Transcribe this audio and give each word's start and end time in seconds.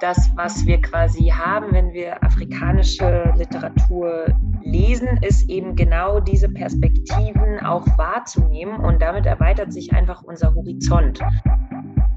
das, 0.00 0.30
was 0.34 0.66
wir 0.66 0.80
quasi 0.80 1.28
haben, 1.28 1.72
wenn 1.72 1.92
wir 1.92 2.22
afrikanische 2.24 3.32
Literatur 3.36 4.26
lesen, 4.62 5.08
ist 5.22 5.48
eben 5.48 5.76
genau 5.76 6.20
diese 6.20 6.48
Perspektiven 6.48 7.60
auch 7.64 7.86
wahrzunehmen 7.98 8.80
und 8.80 9.00
damit 9.00 9.26
erweitert 9.26 9.72
sich 9.72 9.92
einfach 9.92 10.22
unser 10.22 10.54
Horizont. 10.54 11.20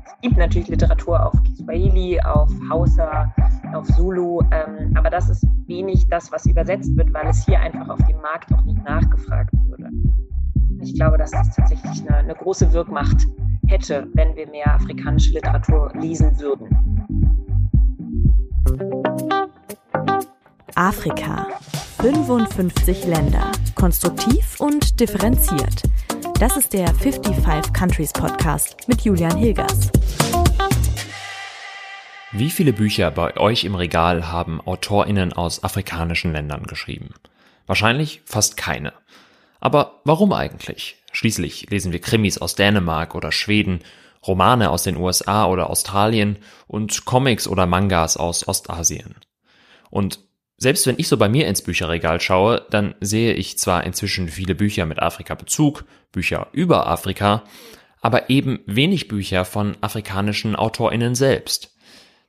Es 0.06 0.22
gibt 0.22 0.38
natürlich 0.38 0.70
Literatur 0.70 1.26
auf 1.26 1.34
Kiswahili, 1.44 2.20
auf 2.22 2.50
Hausa, 2.70 3.34
auf 3.74 3.86
Zulu, 3.88 4.42
ähm, 4.52 4.94
aber 4.96 5.10
das 5.10 5.30
ist 5.30 5.46
wenig 5.68 6.08
das, 6.10 6.32
was 6.32 6.46
übersetzt 6.46 6.96
wird, 6.96 7.14
weil 7.14 7.28
es 7.28 7.46
hier 7.46 7.60
einfach 7.60 7.90
auf 7.90 8.00
dem 8.08 8.20
Markt 8.22 8.54
auch 8.54 8.64
nicht 8.64 8.82
nachgefragt 8.84 9.54
wurde. 9.66 9.90
Ich 10.82 10.96
glaube, 10.96 11.18
dass 11.18 11.32
das 11.32 11.56
tatsächlich 11.56 12.02
eine, 12.08 12.18
eine 12.18 12.36
große 12.36 12.72
Wirkmacht 12.72 13.28
hätte, 13.68 14.08
wenn 14.14 14.36
wir 14.36 14.48
mehr 14.50 14.74
afrikanische 14.74 15.34
Literatur 15.34 15.92
lesen 15.96 16.40
würden. 16.40 16.93
Afrika. 20.76 21.48
55 22.02 23.06
Länder. 23.06 23.52
Konstruktiv 23.76 24.60
und 24.60 25.00
differenziert. 25.00 25.84
Das 26.40 26.58
ist 26.58 26.74
der 26.74 26.88
55 26.96 27.74
Countries 27.74 28.12
Podcast 28.12 28.88
mit 28.88 29.02
Julian 29.02 29.38
Hilgers. 29.38 29.92
Wie 32.32 32.50
viele 32.50 32.74
Bücher 32.74 33.12
bei 33.12 33.38
euch 33.38 33.64
im 33.64 33.76
Regal 33.76 34.32
haben 34.32 34.60
AutorInnen 34.62 35.34
aus 35.34 35.64
afrikanischen 35.64 36.34
Ländern 36.34 36.64
geschrieben? 36.64 37.14
Wahrscheinlich 37.68 38.22
fast 38.26 38.58
keine. 38.58 38.94
Aber 39.60 40.02
warum 40.06 40.34
eigentlich? 40.34 40.98
Schließlich 41.12 41.70
lesen 41.70 41.92
wir 41.92 42.02
Krimis 42.02 42.40
aus 42.40 42.56
Dänemark 42.56 43.14
oder 43.14 43.32
Schweden, 43.32 43.82
Romane 44.26 44.72
aus 44.72 44.84
den 44.84 44.98
USA 44.98 45.46
oder 45.46 45.70
Australien 45.70 46.38
und 46.66 47.06
Comics 47.06 47.48
oder 47.48 47.68
Mangas 47.68 48.18
aus 48.18 48.48
Ostasien. 48.48 49.16
Und 49.92 50.20
selbst 50.58 50.88
wenn 50.88 50.96
ich 50.98 51.08
so 51.08 51.18
bei 51.18 51.30
mir 51.30 51.48
ins 51.48 51.62
Bücherregal 51.62 52.22
schaue, 52.22 52.66
dann 52.70 52.96
sehe 53.02 53.34
ich 53.34 53.58
zwar 53.58 53.84
inzwischen 53.84 54.30
viele 54.30 54.56
Bücher 54.56 54.86
mit 54.86 55.00
Afrika-Bezug, 55.02 55.86
Bücher 56.12 56.48
über 56.52 56.88
Afrika, 56.88 57.44
aber 58.02 58.30
eben 58.30 58.60
wenig 58.66 59.08
Bücher 59.08 59.46
von 59.46 59.76
afrikanischen 59.82 60.56
AutorInnen 60.56 61.16
selbst. 61.16 61.76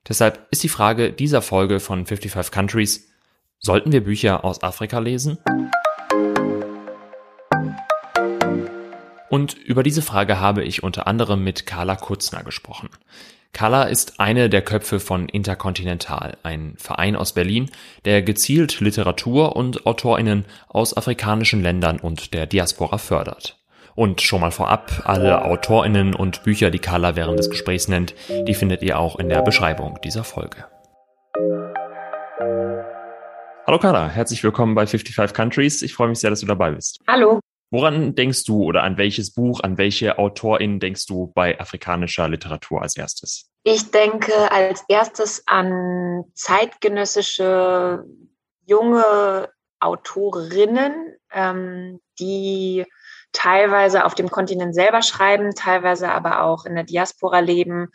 Deshalb 0.08 0.46
ist 0.50 0.62
die 0.62 0.68
Frage 0.68 1.12
dieser 1.12 1.42
Folge 1.42 1.80
von 1.80 2.06
55 2.06 2.52
Countries, 2.52 3.10
sollten 3.58 3.92
wir 3.92 4.04
Bücher 4.04 4.44
aus 4.44 4.62
Afrika 4.62 4.98
lesen? 4.98 5.38
Und 9.30 9.54
über 9.54 9.82
diese 9.82 10.02
Frage 10.02 10.38
habe 10.38 10.62
ich 10.62 10.82
unter 10.82 11.06
anderem 11.06 11.42
mit 11.42 11.66
Carla 11.66 11.96
Kutzner 11.96 12.44
gesprochen. 12.44 12.88
Carla 13.54 13.84
ist 13.84 14.18
eine 14.18 14.50
der 14.50 14.62
Köpfe 14.62 14.98
von 14.98 15.28
Interkontinental, 15.28 16.36
ein 16.42 16.74
Verein 16.76 17.14
aus 17.14 17.34
Berlin, 17.34 17.70
der 18.04 18.20
gezielt 18.20 18.80
Literatur 18.80 19.54
und 19.54 19.86
AutorInnen 19.86 20.44
aus 20.68 20.96
afrikanischen 20.96 21.62
Ländern 21.62 22.00
und 22.00 22.34
der 22.34 22.46
Diaspora 22.46 22.98
fördert. 22.98 23.56
Und 23.94 24.20
schon 24.22 24.40
mal 24.40 24.50
vorab, 24.50 25.04
alle 25.04 25.44
AutorInnen 25.44 26.16
und 26.16 26.42
Bücher, 26.42 26.72
die 26.72 26.80
Carla 26.80 27.14
während 27.14 27.38
des 27.38 27.48
Gesprächs 27.48 27.86
nennt, 27.86 28.16
die 28.28 28.54
findet 28.54 28.82
ihr 28.82 28.98
auch 28.98 29.20
in 29.20 29.28
der 29.28 29.42
Beschreibung 29.42 30.00
dieser 30.02 30.24
Folge. 30.24 30.64
Hallo 33.68 33.78
Carla, 33.78 34.08
herzlich 34.08 34.42
willkommen 34.42 34.74
bei 34.74 34.84
55 34.88 35.32
Countries. 35.32 35.82
Ich 35.82 35.94
freue 35.94 36.08
mich 36.08 36.18
sehr, 36.18 36.30
dass 36.30 36.40
du 36.40 36.46
dabei 36.46 36.72
bist. 36.72 36.98
Hallo. 37.06 37.38
Woran 37.70 38.14
denkst 38.14 38.44
du 38.44 38.62
oder 38.62 38.82
an 38.82 38.98
welches 38.98 39.32
Buch, 39.32 39.60
an 39.60 39.78
welche 39.78 40.18
Autorin 40.18 40.80
denkst 40.80 41.06
du 41.06 41.32
bei 41.34 41.58
afrikanischer 41.58 42.28
Literatur 42.28 42.82
als 42.82 42.96
erstes? 42.96 43.50
Ich 43.64 43.90
denke 43.90 44.52
als 44.52 44.84
erstes 44.88 45.42
an 45.46 46.24
zeitgenössische 46.34 48.04
junge 48.66 49.48
Autorinnen, 49.80 51.16
ähm, 51.32 52.00
die 52.18 52.84
teilweise 53.32 54.04
auf 54.04 54.14
dem 54.14 54.30
Kontinent 54.30 54.74
selber 54.74 55.02
schreiben, 55.02 55.54
teilweise 55.54 56.10
aber 56.10 56.42
auch 56.42 56.64
in 56.64 56.74
der 56.74 56.84
Diaspora 56.84 57.40
leben 57.40 57.88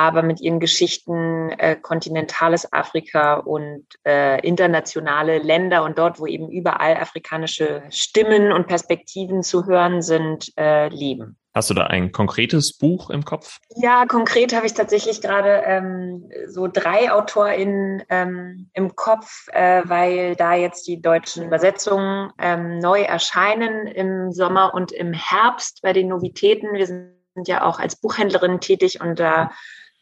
aber 0.00 0.22
mit 0.22 0.40
ihren 0.40 0.60
Geschichten 0.60 1.50
äh, 1.50 1.76
kontinentales 1.76 2.72
Afrika 2.72 3.34
und 3.34 3.84
äh, 4.06 4.40
internationale 4.40 5.38
Länder 5.38 5.84
und 5.84 5.98
dort, 5.98 6.18
wo 6.18 6.26
eben 6.26 6.48
überall 6.48 6.96
afrikanische 6.96 7.82
Stimmen 7.90 8.50
und 8.50 8.66
Perspektiven 8.66 9.42
zu 9.42 9.66
hören 9.66 10.00
sind, 10.00 10.52
äh, 10.56 10.88
leben. 10.88 11.36
Hast 11.52 11.68
du 11.68 11.74
da 11.74 11.88
ein 11.88 12.12
konkretes 12.12 12.78
Buch 12.78 13.10
im 13.10 13.24
Kopf? 13.24 13.58
Ja, 13.76 14.06
konkret 14.06 14.54
habe 14.54 14.66
ich 14.66 14.72
tatsächlich 14.72 15.20
gerade 15.20 15.62
ähm, 15.66 16.30
so 16.46 16.66
drei 16.66 17.12
AutorInnen 17.12 18.04
ähm, 18.08 18.70
im 18.72 18.94
Kopf, 18.94 19.48
äh, 19.52 19.82
weil 19.84 20.34
da 20.36 20.54
jetzt 20.54 20.86
die 20.86 21.02
deutschen 21.02 21.44
Übersetzungen 21.44 22.30
ähm, 22.38 22.78
neu 22.78 23.02
erscheinen 23.02 23.86
im 23.86 24.32
Sommer 24.32 24.72
und 24.72 24.92
im 24.92 25.12
Herbst 25.12 25.82
bei 25.82 25.92
den 25.92 26.08
Novitäten. 26.08 26.72
Wir 26.72 26.86
sind 26.86 27.20
ja 27.46 27.64
auch 27.64 27.80
als 27.80 27.96
Buchhändlerin 27.96 28.60
tätig 28.60 29.00
und 29.00 29.18
da 29.18 29.50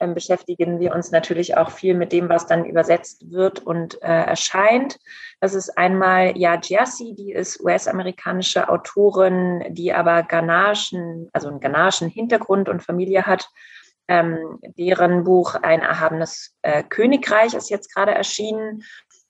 ähm, 0.01 0.15
beschäftigen 0.15 0.81
wir 0.81 0.95
uns 0.95 1.11
natürlich 1.11 1.57
auch 1.57 1.71
viel 1.71 1.95
mit 1.95 2.13
dem, 2.13 2.29
was 2.29 2.47
dann 2.47 2.65
übersetzt 2.65 3.31
wird 3.31 3.61
und 3.61 4.01
äh, 4.03 4.07
erscheint. 4.07 4.99
Das 5.41 5.55
ist 5.55 5.77
einmal 5.77 6.37
Ja 6.37 6.59
Jersey, 6.63 7.15
die 7.15 7.33
ist 7.33 7.61
US-amerikanische 7.61 8.69
Autorin, 8.69 9.65
die 9.71 9.93
aber 9.93 10.23
ghanaischen, 10.23 11.29
also 11.33 11.49
einen 11.49 11.61
ghanaischen 11.61 12.09
Hintergrund 12.09 12.69
und 12.69 12.83
Familie 12.83 13.25
hat. 13.25 13.49
Ähm, 14.11 14.59
deren 14.79 15.25
Buch 15.25 15.55
Ein 15.55 15.83
erhabenes 15.83 16.57
äh, 16.63 16.83
Königreich 16.83 17.53
ist 17.53 17.69
jetzt 17.69 17.95
gerade 17.95 18.15
erschienen. 18.15 18.83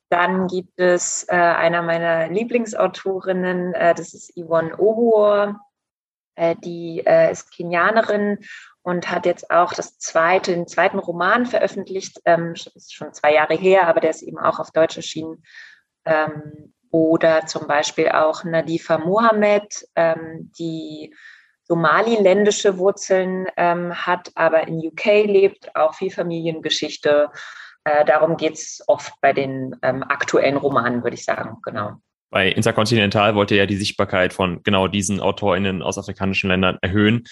Dann 0.08 0.46
gibt 0.46 0.78
es 0.78 1.26
äh, 1.28 1.34
einer 1.34 1.82
meiner 1.82 2.28
Lieblingsautorinnen, 2.28 3.74
äh, 3.74 3.94
das 3.94 4.14
ist 4.14 4.32
Yvonne 4.36 4.76
Obuor, 4.78 5.60
äh, 6.36 6.54
die 6.56 7.02
äh, 7.04 7.32
ist 7.32 7.50
Kenianerin 7.52 8.38
und 8.88 9.10
hat 9.10 9.26
jetzt 9.26 9.50
auch 9.50 9.74
das 9.74 9.98
zweite, 9.98 10.52
den 10.52 10.66
zweiten 10.66 10.98
Roman 10.98 11.44
veröffentlicht. 11.44 12.22
Ähm, 12.24 12.54
ist 12.54 12.94
schon 12.94 13.12
zwei 13.12 13.34
Jahre 13.34 13.54
her, 13.54 13.86
aber 13.86 14.00
der 14.00 14.08
ist 14.08 14.22
eben 14.22 14.38
auch 14.38 14.58
auf 14.58 14.70
Deutsch 14.70 14.96
erschienen. 14.96 15.42
Ähm, 16.06 16.72
oder 16.90 17.44
zum 17.44 17.66
Beispiel 17.66 18.08
auch 18.08 18.44
Nadifa 18.44 18.96
Mohammed, 18.96 19.86
ähm, 19.94 20.50
die 20.58 21.14
somaliländische 21.64 22.78
Wurzeln 22.78 23.46
ähm, 23.58 23.92
hat, 23.94 24.32
aber 24.36 24.66
in 24.66 24.78
UK 24.78 25.04
lebt, 25.26 25.76
auch 25.76 25.92
viel 25.92 26.10
Familiengeschichte. 26.10 27.28
Äh, 27.84 28.06
darum 28.06 28.38
geht 28.38 28.54
es 28.54 28.82
oft 28.86 29.12
bei 29.20 29.34
den 29.34 29.76
ähm, 29.82 30.02
aktuellen 30.02 30.56
Romanen, 30.56 31.02
würde 31.04 31.16
ich 31.16 31.26
sagen, 31.26 31.58
genau. 31.62 31.96
Bei 32.30 32.48
Intercontinental 32.48 33.34
wollte 33.34 33.54
er 33.54 33.64
ja 33.64 33.66
die 33.66 33.76
Sichtbarkeit 33.76 34.32
von 34.32 34.62
genau 34.62 34.88
diesen 34.88 35.20
AutorInnen 35.20 35.82
aus 35.82 35.98
afrikanischen 35.98 36.48
Ländern 36.48 36.78
erhöhen. 36.80 37.24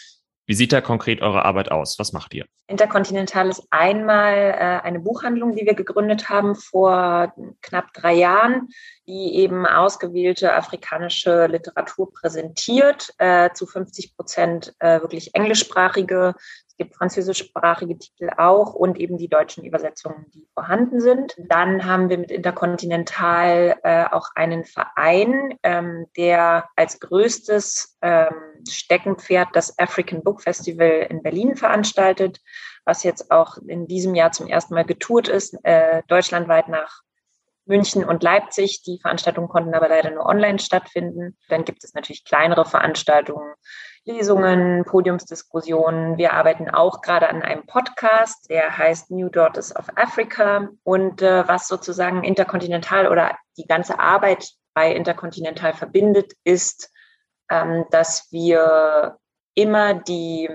Wie 0.47 0.55
sieht 0.55 0.73
da 0.73 0.81
konkret 0.81 1.23
eure 1.23 1.45
Arbeit 1.45 1.73
aus? 1.73 1.99
Was 1.99 2.13
macht 2.13 2.33
ihr? 2.33 2.47
Interkontinental 2.69 3.49
ist 3.49 3.67
einmal 3.71 4.35
äh, 4.35 4.87
eine 4.87 5.01
Buchhandlung, 5.01 5.57
die 5.57 5.67
wir 5.67 5.75
gegründet 5.75 6.29
haben 6.29 6.55
vor 6.55 7.35
knapp 7.63 7.93
drei 7.93 8.15
Jahren, 8.15 8.69
die 9.09 9.37
eben 9.37 9.67
ausgewählte 9.67 10.55
afrikanische 10.55 11.47
Literatur 11.47 12.13
präsentiert, 12.13 13.13
äh, 13.19 13.51
zu 13.55 13.67
50 13.67 14.17
Prozent 14.17 14.75
äh, 14.79 15.01
wirklich 15.01 15.35
englischsprachige 15.35 16.35
es 16.77 16.85
gibt 16.85 16.97
französischsprachige 16.97 17.97
Titel 17.97 18.29
auch 18.37 18.75
und 18.75 18.99
eben 18.99 19.17
die 19.17 19.29
deutschen 19.29 19.65
Übersetzungen, 19.65 20.27
die 20.35 20.47
vorhanden 20.53 21.01
sind. 21.01 21.35
Dann 21.39 21.87
haben 21.87 22.11
wir 22.11 22.19
mit 22.19 22.31
Interkontinental 22.31 23.79
äh, 23.83 24.05
auch 24.05 24.29
einen 24.35 24.67
Verein, 24.67 25.55
ähm, 25.63 26.05
der 26.19 26.69
als 26.77 27.01
größtes 27.01 27.97
ähm, 28.03 28.29
Steckenpferd 28.69 29.49
das 29.55 29.79
African 29.79 30.23
Book 30.23 30.43
Festival 30.43 31.07
in 31.09 31.23
Berlin 31.23 31.57
veranstaltet, 31.57 32.43
was 32.85 33.05
jetzt 33.05 33.31
auch 33.31 33.57
in 33.67 33.87
diesem 33.87 34.15
Jahr 34.15 34.33
zum 34.33 34.47
ersten 34.47 34.75
Mal 34.75 34.85
getourt 34.85 35.29
ist, 35.29 35.57
äh, 35.63 36.03
deutschlandweit 36.09 36.69
nach 36.69 37.01
München 37.65 38.05
und 38.05 38.23
Leipzig. 38.23 38.83
Die 38.83 38.99
Veranstaltungen 39.01 39.49
konnten 39.49 39.73
aber 39.73 39.89
leider 39.89 40.11
nur 40.11 40.27
online 40.27 40.59
stattfinden. 40.59 41.39
Dann 41.49 41.65
gibt 41.65 41.83
es 41.85 41.95
natürlich 41.95 42.27
kleinere 42.27 42.67
Veranstaltungen 42.67 43.55
Lesungen, 44.07 44.85
Podiumsdiskussionen. 44.85 46.17
Wir 46.17 46.33
arbeiten 46.33 46.71
auch 46.71 47.01
gerade 47.01 47.29
an 47.29 47.43
einem 47.43 47.67
Podcast, 47.67 48.49
der 48.49 48.79
heißt 48.79 49.11
New 49.11 49.29
Daughters 49.29 49.75
of 49.75 49.87
Africa 49.97 50.69
und 50.85 51.23
äh, 51.23 51.47
was 51.49 51.67
sozusagen 51.67 52.23
interkontinental 52.23 53.09
oder 53.09 53.37
die 53.57 53.67
ganze 53.67 53.99
Arbeit 53.99 54.53
bei 54.75 54.95
interkontinental 54.95 55.75
verbindet, 55.75 56.35
ist, 56.45 56.93
ähm, 57.51 57.85
dass 57.91 58.29
wir 58.31 59.19
immer 59.55 59.95
die 59.95 60.51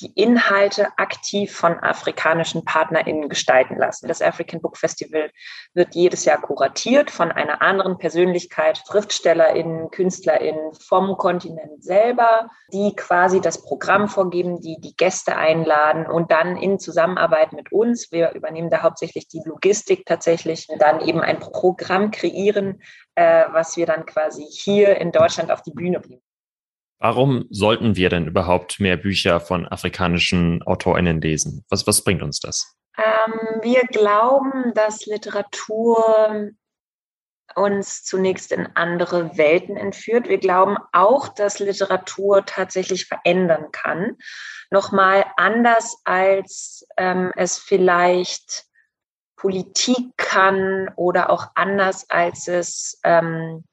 die 0.00 0.12
Inhalte 0.14 0.88
aktiv 0.96 1.54
von 1.54 1.78
afrikanischen 1.80 2.64
PartnerInnen 2.64 3.28
gestalten 3.28 3.76
lassen. 3.76 4.06
Das 4.06 4.22
African 4.22 4.60
Book 4.60 4.76
Festival 4.76 5.30
wird 5.74 5.94
jedes 5.94 6.24
Jahr 6.24 6.40
kuratiert 6.40 7.10
von 7.10 7.32
einer 7.32 7.62
anderen 7.62 7.98
Persönlichkeit, 7.98 8.78
SchriftstellerInnen, 8.78 9.90
KünstlerInnen 9.90 10.72
vom 10.74 11.16
Kontinent 11.16 11.82
selber, 11.82 12.48
die 12.72 12.94
quasi 12.94 13.40
das 13.40 13.62
Programm 13.62 14.08
vorgeben, 14.08 14.60
die 14.60 14.80
die 14.80 14.96
Gäste 14.96 15.36
einladen 15.36 16.06
und 16.06 16.30
dann 16.30 16.56
in 16.56 16.78
Zusammenarbeit 16.78 17.52
mit 17.52 17.72
uns, 17.72 18.12
wir 18.12 18.32
übernehmen 18.32 18.70
da 18.70 18.82
hauptsächlich 18.82 19.28
die 19.28 19.42
Logistik 19.44 20.06
tatsächlich, 20.06 20.68
dann 20.78 21.00
eben 21.00 21.20
ein 21.20 21.40
Programm 21.40 22.10
kreieren, 22.10 22.80
äh, 23.14 23.44
was 23.50 23.76
wir 23.76 23.86
dann 23.86 24.06
quasi 24.06 24.44
hier 24.44 24.96
in 24.98 25.10
Deutschland 25.10 25.50
auf 25.50 25.62
die 25.62 25.72
Bühne 25.72 26.00
bringen. 26.00 26.22
Warum 27.00 27.46
sollten 27.50 27.96
wir 27.96 28.08
denn 28.08 28.26
überhaupt 28.26 28.80
mehr 28.80 28.96
Bücher 28.96 29.40
von 29.40 29.66
afrikanischen 29.66 30.62
AutorInnen 30.64 31.20
lesen? 31.20 31.64
Was, 31.68 31.86
was 31.86 32.02
bringt 32.02 32.22
uns 32.22 32.40
das? 32.40 32.76
Ähm, 32.96 33.60
wir 33.62 33.82
glauben, 33.82 34.74
dass 34.74 35.06
Literatur 35.06 36.50
uns 37.54 38.04
zunächst 38.04 38.52
in 38.52 38.68
andere 38.74 39.36
Welten 39.38 39.76
entführt. 39.76 40.28
Wir 40.28 40.38
glauben 40.38 40.76
auch, 40.92 41.28
dass 41.28 41.60
Literatur 41.60 42.44
tatsächlich 42.44 43.06
verändern 43.06 43.70
kann. 43.72 44.16
Nochmal 44.70 45.24
anders 45.36 46.00
als 46.04 46.86
ähm, 46.96 47.32
es 47.36 47.58
vielleicht 47.58 48.64
Politik 49.36 50.16
kann 50.16 50.90
oder 50.96 51.30
auch 51.30 51.46
anders 51.54 52.10
als 52.10 52.48
es 52.48 53.00
ähm, 53.04 53.64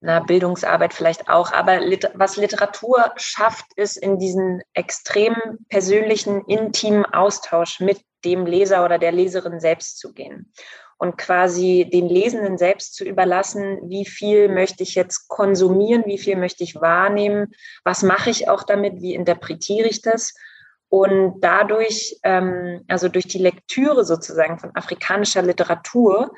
na, 0.00 0.20
Bildungsarbeit 0.20 0.94
vielleicht 0.94 1.28
auch, 1.28 1.52
aber 1.52 1.80
Liter 1.80 2.10
was 2.14 2.36
Literatur 2.36 3.12
schafft, 3.16 3.66
ist 3.76 3.96
in 3.96 4.18
diesen 4.18 4.62
extrem 4.72 5.36
persönlichen, 5.68 6.42
intimen 6.46 7.04
Austausch 7.04 7.80
mit 7.80 8.00
dem 8.24 8.46
Leser 8.46 8.84
oder 8.84 8.98
der 8.98 9.12
Leserin 9.12 9.60
selbst 9.60 9.98
zu 9.98 10.12
gehen 10.12 10.52
und 11.00 11.16
quasi 11.16 11.88
den 11.90 12.08
Lesenden 12.08 12.58
selbst 12.58 12.94
zu 12.94 13.04
überlassen, 13.04 13.78
wie 13.88 14.04
viel 14.04 14.50
möchte 14.50 14.82
ich 14.82 14.94
jetzt 14.94 15.28
konsumieren, 15.28 16.04
wie 16.04 16.18
viel 16.18 16.36
möchte 16.36 16.62
ich 16.62 16.74
wahrnehmen, 16.76 17.52
was 17.84 18.02
mache 18.02 18.28
ich 18.28 18.50
auch 18.50 18.64
damit, 18.64 19.00
wie 19.00 19.14
interpretiere 19.14 19.88
ich 19.88 20.02
das. 20.02 20.34
Und 20.90 21.40
dadurch, 21.40 22.18
ähm, 22.22 22.84
also 22.86 23.08
durch 23.08 23.26
die 23.26 23.38
Lektüre 23.38 24.04
sozusagen 24.04 24.58
von 24.58 24.72
afrikanischer 24.74 25.40
Literatur, 25.40 26.32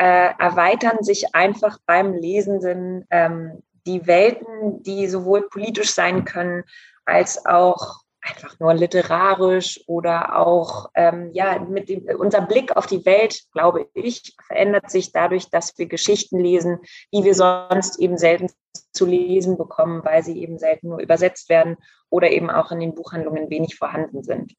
äh, 0.00 0.32
erweitern 0.38 1.04
sich 1.04 1.34
einfach 1.34 1.78
beim 1.84 2.14
Lesenden 2.14 3.06
ähm, 3.10 3.62
die 3.86 4.06
Welten, 4.06 4.82
die 4.82 5.06
sowohl 5.08 5.42
politisch 5.50 5.92
sein 5.92 6.24
können 6.24 6.64
als 7.04 7.44
auch 7.44 8.00
einfach 8.22 8.58
nur 8.60 8.72
literarisch 8.72 9.82
oder 9.86 10.38
auch 10.38 10.90
ähm, 10.94 11.30
ja 11.34 11.58
mit 11.58 11.90
dem, 11.90 12.06
unser 12.18 12.40
Blick 12.40 12.74
auf 12.78 12.86
die 12.86 13.04
Welt, 13.04 13.42
glaube 13.52 13.88
ich, 13.92 14.34
verändert 14.46 14.90
sich 14.90 15.12
dadurch, 15.12 15.50
dass 15.50 15.76
wir 15.76 15.86
Geschichten 15.86 16.38
lesen, 16.38 16.78
die 17.12 17.22
wir 17.22 17.34
sonst 17.34 17.98
eben 17.98 18.16
selten 18.16 18.48
zu 18.92 19.04
lesen 19.04 19.58
bekommen, 19.58 20.02
weil 20.02 20.22
sie 20.22 20.40
eben 20.40 20.58
selten 20.58 20.88
nur 20.88 21.00
übersetzt 21.00 21.50
werden 21.50 21.76
oder 22.08 22.30
eben 22.30 22.48
auch 22.48 22.72
in 22.72 22.80
den 22.80 22.94
Buchhandlungen 22.94 23.50
wenig 23.50 23.76
vorhanden 23.76 24.22
sind. 24.22 24.54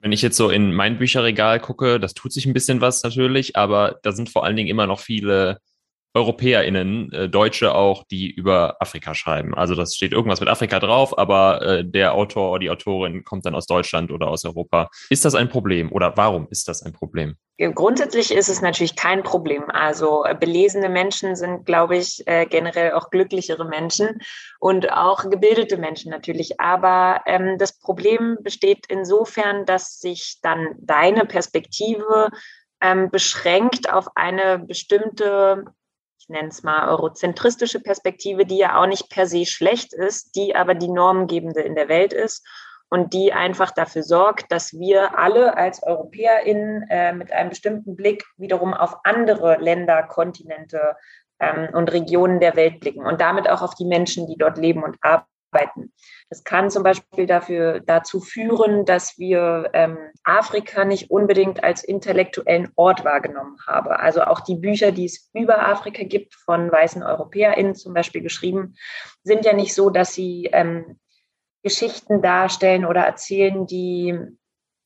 Wenn 0.00 0.12
ich 0.12 0.22
jetzt 0.22 0.36
so 0.36 0.48
in 0.50 0.72
mein 0.72 0.98
Bücherregal 0.98 1.60
gucke, 1.60 2.00
das 2.00 2.14
tut 2.14 2.32
sich 2.32 2.46
ein 2.46 2.54
bisschen 2.54 2.80
was 2.80 3.02
natürlich, 3.02 3.56
aber 3.56 3.98
da 4.02 4.12
sind 4.12 4.30
vor 4.30 4.44
allen 4.44 4.56
Dingen 4.56 4.68
immer 4.68 4.86
noch 4.86 5.00
viele 5.00 5.60
EuropäerInnen, 6.14 7.12
äh, 7.12 7.28
Deutsche 7.28 7.74
auch, 7.74 8.04
die 8.10 8.30
über 8.30 8.76
Afrika 8.80 9.14
schreiben. 9.14 9.54
Also 9.54 9.74
das 9.74 9.94
steht 9.94 10.12
irgendwas 10.12 10.40
mit 10.40 10.48
Afrika 10.48 10.80
drauf, 10.80 11.16
aber 11.16 11.62
äh, 11.62 11.84
der 11.84 12.14
Autor 12.14 12.50
oder 12.50 12.58
die 12.58 12.70
Autorin 12.70 13.22
kommt 13.24 13.46
dann 13.46 13.54
aus 13.54 13.66
Deutschland 13.66 14.10
oder 14.10 14.28
aus 14.28 14.44
Europa. 14.44 14.88
Ist 15.08 15.24
das 15.24 15.34
ein 15.34 15.48
Problem 15.48 15.92
oder 15.92 16.16
warum 16.16 16.48
ist 16.50 16.66
das 16.66 16.82
ein 16.82 16.92
Problem? 16.92 17.36
Grundsätzlich 17.74 18.32
ist 18.32 18.48
es 18.48 18.62
natürlich 18.62 18.96
kein 18.96 19.22
Problem. 19.22 19.64
Also 19.68 20.24
äh, 20.24 20.34
belesene 20.34 20.88
Menschen 20.88 21.36
sind, 21.36 21.66
glaube 21.66 21.98
ich, 21.98 22.26
äh, 22.26 22.46
generell 22.46 22.92
auch 22.92 23.10
glücklichere 23.10 23.66
Menschen 23.66 24.20
und 24.58 24.90
auch 24.90 25.28
gebildete 25.28 25.76
Menschen 25.76 26.10
natürlich. 26.10 26.58
Aber 26.58 27.20
ähm, 27.26 27.58
das 27.58 27.78
Problem 27.78 28.38
besteht 28.40 28.86
insofern, 28.88 29.66
dass 29.66 30.00
sich 30.00 30.38
dann 30.42 30.74
deine 30.78 31.26
Perspektive 31.26 32.30
ähm, 32.80 33.10
beschränkt 33.10 33.92
auf 33.92 34.08
eine 34.16 34.58
bestimmte 34.58 35.64
nenne 36.30 36.48
es 36.48 36.62
mal 36.62 36.88
eurozentristische 36.88 37.80
Perspektive, 37.80 38.46
die 38.46 38.58
ja 38.58 38.80
auch 38.80 38.86
nicht 38.86 39.10
per 39.10 39.26
se 39.26 39.44
schlecht 39.44 39.92
ist, 39.92 40.34
die 40.36 40.56
aber 40.56 40.74
die 40.74 40.88
normgebende 40.88 41.60
in 41.60 41.74
der 41.74 41.88
Welt 41.88 42.12
ist 42.12 42.46
und 42.88 43.12
die 43.12 43.32
einfach 43.32 43.70
dafür 43.70 44.02
sorgt, 44.02 44.50
dass 44.50 44.72
wir 44.72 45.18
alle 45.18 45.56
als 45.56 45.82
EuropäerInnen 45.82 46.88
äh, 46.88 47.12
mit 47.12 47.32
einem 47.32 47.50
bestimmten 47.50 47.96
Blick 47.96 48.24
wiederum 48.36 48.74
auf 48.74 48.96
andere 49.04 49.58
Länder, 49.58 50.02
Kontinente 50.02 50.96
ähm, 51.38 51.68
und 51.72 51.92
Regionen 51.92 52.40
der 52.40 52.56
Welt 52.56 52.80
blicken 52.80 53.06
und 53.06 53.20
damit 53.20 53.48
auch 53.48 53.62
auf 53.62 53.74
die 53.74 53.84
Menschen, 53.84 54.26
die 54.26 54.36
dort 54.36 54.58
leben 54.58 54.82
und 54.82 54.96
arbeiten 55.02 55.26
arbeiten. 55.50 55.92
Das 56.28 56.44
kann 56.44 56.70
zum 56.70 56.82
Beispiel 56.82 57.26
dafür, 57.26 57.80
dazu 57.80 58.20
führen, 58.20 58.84
dass 58.84 59.18
wir 59.18 59.70
ähm, 59.72 59.98
Afrika 60.24 60.84
nicht 60.84 61.10
unbedingt 61.10 61.62
als 61.62 61.84
intellektuellen 61.84 62.70
Ort 62.76 63.04
wahrgenommen 63.04 63.56
haben. 63.66 63.90
Also 63.90 64.22
auch 64.22 64.40
die 64.40 64.56
Bücher, 64.56 64.92
die 64.92 65.06
es 65.06 65.30
über 65.34 65.66
Afrika 65.66 66.04
gibt, 66.04 66.34
von 66.34 66.70
weißen 66.70 67.02
EuropäerInnen 67.02 67.74
zum 67.74 67.94
Beispiel 67.94 68.22
geschrieben, 68.22 68.74
sind 69.22 69.44
ja 69.44 69.52
nicht 69.52 69.74
so, 69.74 69.90
dass 69.90 70.14
sie 70.14 70.48
ähm, 70.52 70.98
Geschichten 71.62 72.22
darstellen 72.22 72.84
oder 72.84 73.02
erzählen, 73.02 73.66
die 73.66 74.18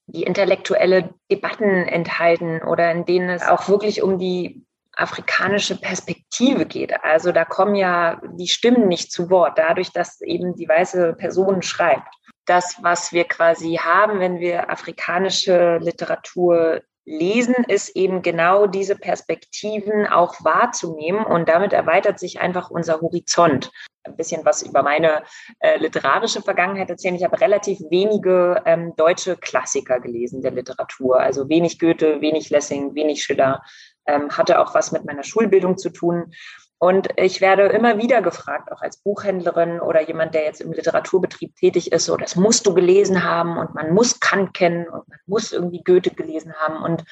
die 0.07 0.25
intellektuelle 0.25 1.15
Debatten 1.31 1.65
enthalten 1.65 2.63
oder 2.63 2.93
in 2.93 3.07
denen 3.07 3.31
es 3.31 3.43
auch 3.43 3.69
wirklich 3.69 4.03
um 4.03 4.19
die 4.19 4.64
afrikanische 4.96 5.76
Perspektive 5.76 6.67
geht. 6.67 6.93
Also 7.02 7.32
da 7.32 7.44
kommen 7.44 7.75
ja 7.75 8.20
die 8.38 8.49
Stimmen 8.49 8.88
nicht 8.88 9.12
zu 9.12 9.31
Wort, 9.31 9.58
dadurch, 9.58 9.93
dass 9.93 10.20
eben 10.20 10.55
die 10.55 10.69
weiße 10.69 11.14
Person 11.14 11.62
schreibt. 11.62 12.08
Das, 12.46 12.76
was 12.82 13.12
wir 13.12 13.25
quasi 13.25 13.76
haben, 13.76 14.20
wenn 14.20 14.38
wir 14.38 14.70
afrikanische 14.70 15.79
Literatur 15.79 16.82
lesen, 17.05 17.55
ist 17.69 17.95
eben 17.97 18.23
genau 18.23 18.67
diese 18.67 18.97
Perspektiven 18.97 20.06
auch 20.06 20.43
wahrzunehmen 20.45 21.25
und 21.25 21.49
damit 21.49 21.73
erweitert 21.73 22.19
sich 22.19 22.41
einfach 22.41 22.71
unser 22.71 23.01
Horizont. 23.01 23.71
Ein 24.05 24.17
bisschen 24.17 24.45
was 24.45 24.62
über 24.62 24.83
meine 24.83 25.23
äh, 25.61 25.79
literarische 25.79 26.43
Vergangenheit 26.43 26.91
erzählen. 26.91 27.15
Ich 27.15 27.25
habe 27.25 27.41
relativ 27.41 27.79
wenige 27.89 28.62
ähm, 28.67 28.95
deutsche 28.97 29.37
Klassiker 29.37 30.01
gelesen 30.01 30.43
der 30.43 30.51
Literatur, 30.51 31.21
also 31.21 31.49
wenig 31.49 31.79
Goethe, 31.79 32.21
wenig 32.21 32.51
Lessing, 32.51 32.95
wenig 32.95 33.23
Schiller, 33.23 33.62
ähm, 34.06 34.31
hatte 34.31 34.61
auch 34.61 34.75
was 34.75 34.93
mit 34.93 35.05
meiner 35.05 35.23
Schulbildung 35.23 35.79
zu 35.79 35.91
tun. 35.91 36.33
Und 36.79 37.09
ich 37.17 37.41
werde 37.41 37.65
immer 37.67 37.99
wieder 37.99 38.21
gefragt, 38.21 38.71
auch 38.73 38.82
als 38.82 38.99
Buchhändlerin 38.99 39.81
oder 39.81 40.03
jemand, 40.06 40.35
der 40.35 40.44
jetzt 40.44 40.61
im 40.61 40.73
Literaturbetrieb 40.73 41.56
tätig 41.56 41.93
ist, 41.93 42.06
so, 42.06 42.17
das 42.17 42.37
musst 42.37 42.67
du 42.67 42.75
gelesen 42.75 43.25
haben 43.25 43.56
und 43.56 43.75
man 43.75 43.94
muss 43.94 44.21
Kant 44.21 44.55
kennen 44.55 44.87
und 44.88 45.09
man 45.09 45.19
muss 45.26 45.53
irgendwie 45.53 45.82
Goethe 45.82 46.11
gelesen 46.11 46.53
haben. 46.55 46.82
Und 46.82 47.05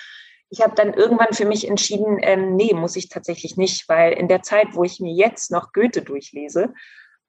ich 0.50 0.60
habe 0.60 0.74
dann 0.74 0.92
irgendwann 0.92 1.32
für 1.32 1.46
mich 1.46 1.66
entschieden, 1.66 2.18
ähm, 2.20 2.56
nee, 2.56 2.74
muss 2.74 2.96
ich 2.96 3.08
tatsächlich 3.08 3.56
nicht, 3.56 3.88
weil 3.88 4.12
in 4.12 4.28
der 4.28 4.42
Zeit, 4.42 4.68
wo 4.72 4.84
ich 4.84 5.00
mir 5.00 5.12
jetzt 5.12 5.50
noch 5.50 5.72
Goethe 5.72 6.02
durchlese, 6.02 6.74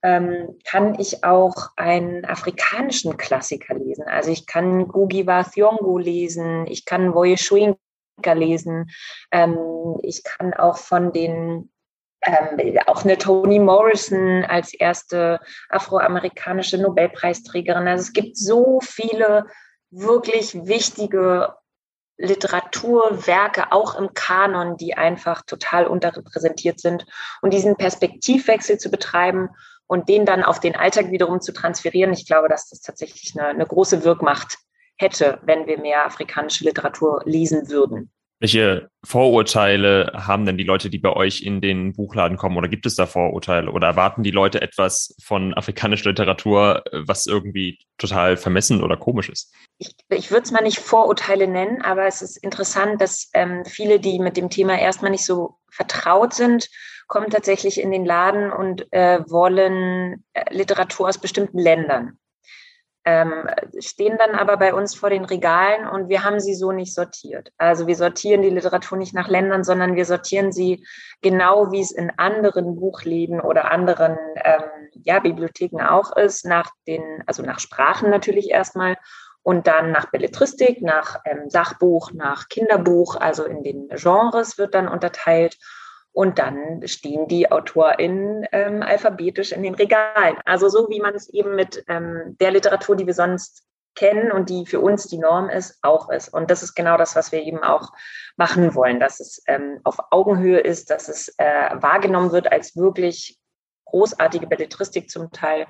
ähm, 0.02 0.58
kann 0.66 1.00
ich 1.00 1.24
auch 1.24 1.70
einen 1.78 2.26
afrikanischen 2.26 3.16
Klassiker 3.16 3.76
lesen. 3.76 4.04
Also 4.04 4.32
ich 4.32 4.46
kann 4.46 4.90
Gugi 4.90 5.26
wa 5.26 5.42
Thiong'o 5.42 5.98
lesen, 5.98 6.68
ich 6.68 6.84
kann 6.84 7.16
Woye 7.16 7.38
Shoing 7.38 7.76
lesen. 8.26 8.90
Ähm, 9.32 9.58
ich 10.02 10.24
kann 10.24 10.54
auch 10.54 10.78
von 10.78 11.12
den 11.12 11.72
ähm, 12.26 12.78
auch 12.88 13.04
eine 13.04 13.18
Toni 13.18 13.60
Morrison 13.60 14.44
als 14.46 14.74
erste 14.74 15.40
afroamerikanische 15.70 16.78
Nobelpreisträgerin. 16.78 17.88
Also 17.88 18.04
es 18.04 18.14
gibt 18.14 18.38
so 18.38 18.80
viele 18.82 19.46
wirklich 19.92 20.54
wichtige 20.66 21.56
Literaturwerke, 22.18 23.72
auch 23.72 24.00
im 24.00 24.14
Kanon, 24.14 24.78
die 24.78 24.96
einfach 24.96 25.42
total 25.44 25.88
unterrepräsentiert 25.88 26.80
sind. 26.80 27.06
Und 27.42 27.54
diesen 27.54 27.76
Perspektivwechsel 27.76 28.78
zu 28.78 28.90
betreiben 28.90 29.50
und 29.88 30.10
den 30.10 30.26
dann 30.26 30.44
auf 30.44 30.60
den 30.60 30.76
Alltag 30.76 31.12
wiederum 31.12 31.42
zu 31.42 31.52
transferieren, 31.52 32.14
ich 32.14 32.26
glaube, 32.26 32.50
dass 32.50 32.70
das 32.70 32.82
tatsächlich 32.82 33.34
eine, 33.36 33.50
eine 33.50 33.66
große 33.66 34.04
Wirkmacht 34.04 34.58
hätte, 34.96 35.40
wenn 35.44 35.68
wir 35.68 35.80
mehr 35.80 36.06
afrikanische 36.06 36.64
Literatur 36.64 37.22
lesen 37.26 37.70
würden. 37.70 38.12
Welche 38.40 38.90
Vorurteile 39.06 40.12
haben 40.16 40.46
denn 40.46 40.58
die 40.58 40.66
Leute, 40.66 40.90
die 40.90 40.98
bei 40.98 41.14
euch 41.14 41.42
in 41.44 41.62
den 41.62 41.94
Buchladen 41.94 42.38
kommen? 42.38 42.58
Oder 42.58 42.68
gibt 42.68 42.86
es 42.86 42.96
da 42.96 43.06
Vorurteile? 43.06 43.72
Oder 43.72 43.88
erwarten 43.88 44.24
die 44.24 44.32
Leute 44.32 44.62
etwas 44.62 45.16
von 45.24 45.54
afrikanischer 45.54 46.10
Literatur, 46.10 46.84
was 46.92 47.26
irgendwie 47.26 47.80
total 47.98 48.36
vermessen 48.36 48.84
oder 48.84 48.98
komisch 48.98 49.30
ist? 49.30 49.54
Ich, 49.78 49.96
ich 50.10 50.32
würde 50.32 50.44
es 50.44 50.52
mal 50.52 50.62
nicht 50.62 50.80
Vorurteile 50.80 51.48
nennen, 51.48 51.82
aber 51.82 52.06
es 52.06 52.22
ist 52.22 52.38
interessant, 52.38 53.00
dass 53.02 53.30
ähm, 53.34 53.64
viele, 53.66 54.00
die 54.00 54.20
mit 54.20 54.36
dem 54.36 54.50
Thema 54.50 54.78
erstmal 54.78 55.12
nicht 55.12 55.26
so 55.26 55.56
vertraut 55.72 56.34
sind, 56.34 56.68
kommen 57.08 57.30
tatsächlich 57.30 57.80
in 57.80 57.92
den 57.92 58.06
Laden 58.06 58.52
und 58.52 58.92
äh, 58.92 59.20
wollen 59.30 60.26
äh, 60.34 60.54
Literatur 60.54 61.10
aus 61.10 61.18
bestimmten 61.18 61.60
Ländern. 61.60 62.18
Ähm, 63.06 63.50
stehen 63.80 64.18
dann 64.18 64.36
aber 64.36 64.58
bei 64.58 64.74
uns 64.74 64.96
vor 64.96 65.10
den 65.10 65.26
Regalen 65.26 65.88
und 65.88 66.08
wir 66.08 66.24
haben 66.24 66.40
sie 66.40 66.54
so 66.54 66.72
nicht 66.72 66.94
sortiert. 66.94 67.52
Also 67.58 67.86
wir 67.88 67.96
sortieren 67.96 68.42
die 68.42 68.50
Literatur 68.50 68.98
nicht 68.98 69.14
nach 69.14 69.28
Ländern, 69.28 69.64
sondern 69.64 69.96
wir 69.96 70.06
sortieren 70.06 70.52
sie 70.52 70.86
genau, 71.22 71.72
wie 71.72 71.82
es 71.82 71.92
in 71.92 72.12
anderen 72.18 72.80
Buchläden 72.80 73.42
oder 73.42 73.72
anderen 73.72 74.18
ähm, 74.36 74.64
ja, 75.04 75.20
Bibliotheken 75.20 75.82
auch 75.82 76.16
ist, 76.16 76.46
nach 76.46 76.72
den, 76.88 77.24
also 77.26 77.44
nach 77.44 77.60
Sprachen 77.60 78.10
natürlich 78.10 78.50
erstmal 78.50 78.96
und 79.42 79.68
dann 79.68 79.92
nach 79.92 80.10
Belletristik, 80.10 80.82
nach 80.82 81.20
ähm, 81.26 81.50
Sachbuch, 81.50 82.12
nach 82.14 82.48
Kinderbuch, 82.48 83.18
also 83.18 83.44
in 83.44 83.64
den 83.64 83.90
Genres 83.90 84.58
wird 84.58 84.74
dann 84.74 84.88
unterteilt. 84.88 85.58
Und 86.14 86.38
dann 86.38 86.88
stehen 86.88 87.28
die 87.28 87.52
AutorInnen 87.52 88.46
ähm, 88.52 88.84
alphabetisch 88.84 89.52
in 89.52 89.64
den 89.64 89.74
Regalen. 89.74 90.38
Also 90.46 90.70
so 90.70 90.88
wie 90.90 91.02
man 91.02 91.16
es 91.16 91.28
eben 91.30 91.56
mit 91.56 91.84
ähm, 91.88 92.38
der 92.40 92.52
Literatur, 92.52 92.96
die 92.96 93.08
wir 93.08 93.16
sonst 93.16 93.64
kennen 93.96 94.32
und 94.32 94.50
die 94.50 94.66
für 94.66 94.80
uns 94.80 95.08
die 95.08 95.18
Norm 95.18 95.50
ist, 95.50 95.80
auch 95.82 96.10
ist. 96.10 96.30
Und 96.30 96.50
das 96.52 96.64
ist 96.64 96.76
genau 96.76 96.98
das, 96.98 97.16
was 97.16 97.32
wir 97.32 97.42
eben 97.42 97.64
auch 97.64 97.92
machen 98.38 98.74
wollen, 98.76 99.00
dass 99.00 99.20
es 99.20 99.44
ähm, 99.48 99.80
auf 99.84 99.98
Augenhöhe 100.12 100.60
ist, 100.60 100.90
dass 100.90 101.10
es 101.10 101.34
äh, 101.38 101.70
wahrgenommen 101.74 102.32
wird 102.32 102.52
als 102.52 102.76
wirklich 102.76 103.40
großartige 103.94 104.48
Belletristik 104.48 105.10
zum 105.10 105.32
Teil 105.32 105.68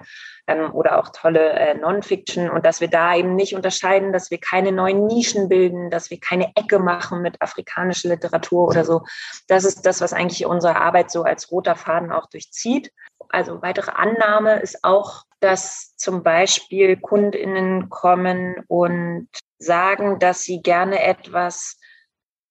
ähm, 0.48 0.74
oder 0.74 0.98
auch 0.98 1.10
tolle 1.10 1.52
äh, 1.52 1.74
Non-Fiction 1.76 2.50
und 2.50 2.66
dass 2.66 2.80
wir 2.80 2.88
da 2.88 3.16
eben 3.16 3.36
nicht 3.36 3.54
unterscheiden, 3.54 4.14
dass 4.14 4.32
wir 4.32 4.40
keine 4.40 4.72
neuen 4.72 5.06
Nischen 5.08 5.50
bilden, 5.50 5.90
dass 5.90 6.10
wir 6.10 6.20
keine 6.20 6.52
Ecke 6.56 6.80
machen 6.80 7.22
mit 7.22 7.42
afrikanischer 7.42 8.10
Literatur 8.10 8.70
oder 8.70 8.86
so. 8.86 9.04
Das 9.48 9.66
ist 9.66 9.86
das, 9.86 10.00
was 10.00 10.14
eigentlich 10.14 10.46
unsere 10.46 10.78
Arbeit 10.78 11.12
so 11.12 11.24
als 11.24 11.52
roter 11.52 11.76
Faden 11.76 12.12
auch 12.12 12.28
durchzieht. 12.28 12.92
Also 13.30 13.62
weitere 13.62 13.92
Annahme 13.92 14.60
ist 14.60 14.84
auch, 14.84 15.24
dass 15.42 15.96
zum 15.98 16.24
Beispiel 16.24 16.96
Kundinnen 16.98 17.90
kommen 17.90 18.64
und 18.68 19.28
sagen, 19.58 20.20
dass 20.20 20.44
sie 20.44 20.62
gerne 20.62 21.04
etwas 21.04 21.78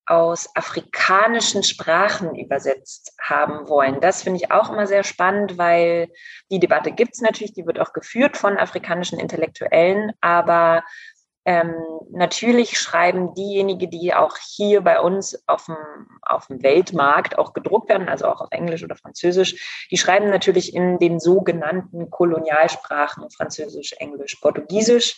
aus 0.06 0.50
afrikanischen 0.56 1.62
Sprachen 1.62 2.35
übersetzt 2.35 3.14
haben 3.21 3.68
wollen. 3.68 4.00
Das 4.00 4.23
finde 4.23 4.38
ich 4.38 4.50
auch 4.50 4.71
immer 4.71 4.87
sehr 4.87 5.04
spannend, 5.04 5.59
weil 5.59 6.09
die 6.50 6.59
Debatte 6.59 6.92
gibt 6.92 7.14
es 7.14 7.21
natürlich, 7.21 7.54
die 7.54 7.66
wird 7.66 7.78
auch 7.78 7.92
geführt 7.92 8.37
von 8.37 8.59
afrikanischen 8.59 9.18
Intellektuellen, 9.18 10.12
aber 10.21 10.82
ähm, 11.44 11.75
natürlich 12.12 12.78
schreiben 12.78 13.35
diejenigen, 13.35 13.90
die 13.90 14.14
auch 14.14 14.37
hier 14.37 14.80
bei 14.80 15.00
uns 15.00 15.42
auf 15.49 15.66
dem, 15.66 15.76
auf 16.23 16.47
dem 16.47 16.62
Weltmarkt 16.62 17.37
auch 17.37 17.52
gedruckt 17.52 17.88
werden, 17.88 18.09
also 18.09 18.26
auch 18.26 18.40
auf 18.40 18.49
Englisch 18.52 18.85
oder 18.85 18.94
Französisch, 18.94 19.87
die 19.90 19.97
schreiben 19.97 20.30
natürlich 20.30 20.73
in 20.75 20.99
den 20.99 21.18
sogenannten 21.18 22.11
Kolonialsprachen 22.11 23.28
Französisch, 23.30 23.92
Englisch, 23.94 24.37
Portugiesisch 24.37 25.16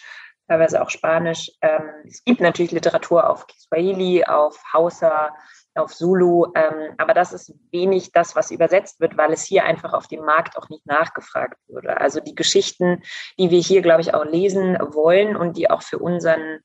teilweise 0.49 0.83
auch 0.83 0.91
Spanisch. 0.91 1.51
Ähm, 1.63 1.91
es 2.07 2.25
gibt 2.25 2.41
natürlich 2.41 2.73
Literatur 2.73 3.29
auf 3.29 3.47
Kiswahili, 3.47 4.25
auf 4.25 4.61
Hausa, 4.73 5.35
auf 5.75 5.95
Zulu, 5.95 6.53
ähm, 6.55 6.95
aber 6.99 7.15
das 7.15 7.33
ist 7.33 7.53
wenig 7.73 8.13
das, 8.13 8.37
was 8.37 8.51
übersetzt 8.51 9.01
wird, 9.01 9.17
weil 9.17 9.33
es 9.33 9.43
hier 9.43 9.65
einfach 9.65 9.93
auf 9.93 10.07
dem 10.07 10.25
Markt 10.25 10.57
auch 10.57 10.69
nicht 10.69 10.87
nachgefragt 10.87 11.59
wurde. 11.67 12.01
Also 12.01 12.21
die 12.21 12.35
Geschichten, 12.35 13.03
die 13.39 13.51
wir 13.51 13.61
hier, 13.61 13.83
glaube 13.83 14.01
ich, 14.01 14.15
auch 14.15 14.25
lesen 14.25 14.77
wollen 14.81 15.37
und 15.37 15.57
die 15.57 15.71
auch 15.71 15.83
für 15.83 15.99
unseren 15.99 16.61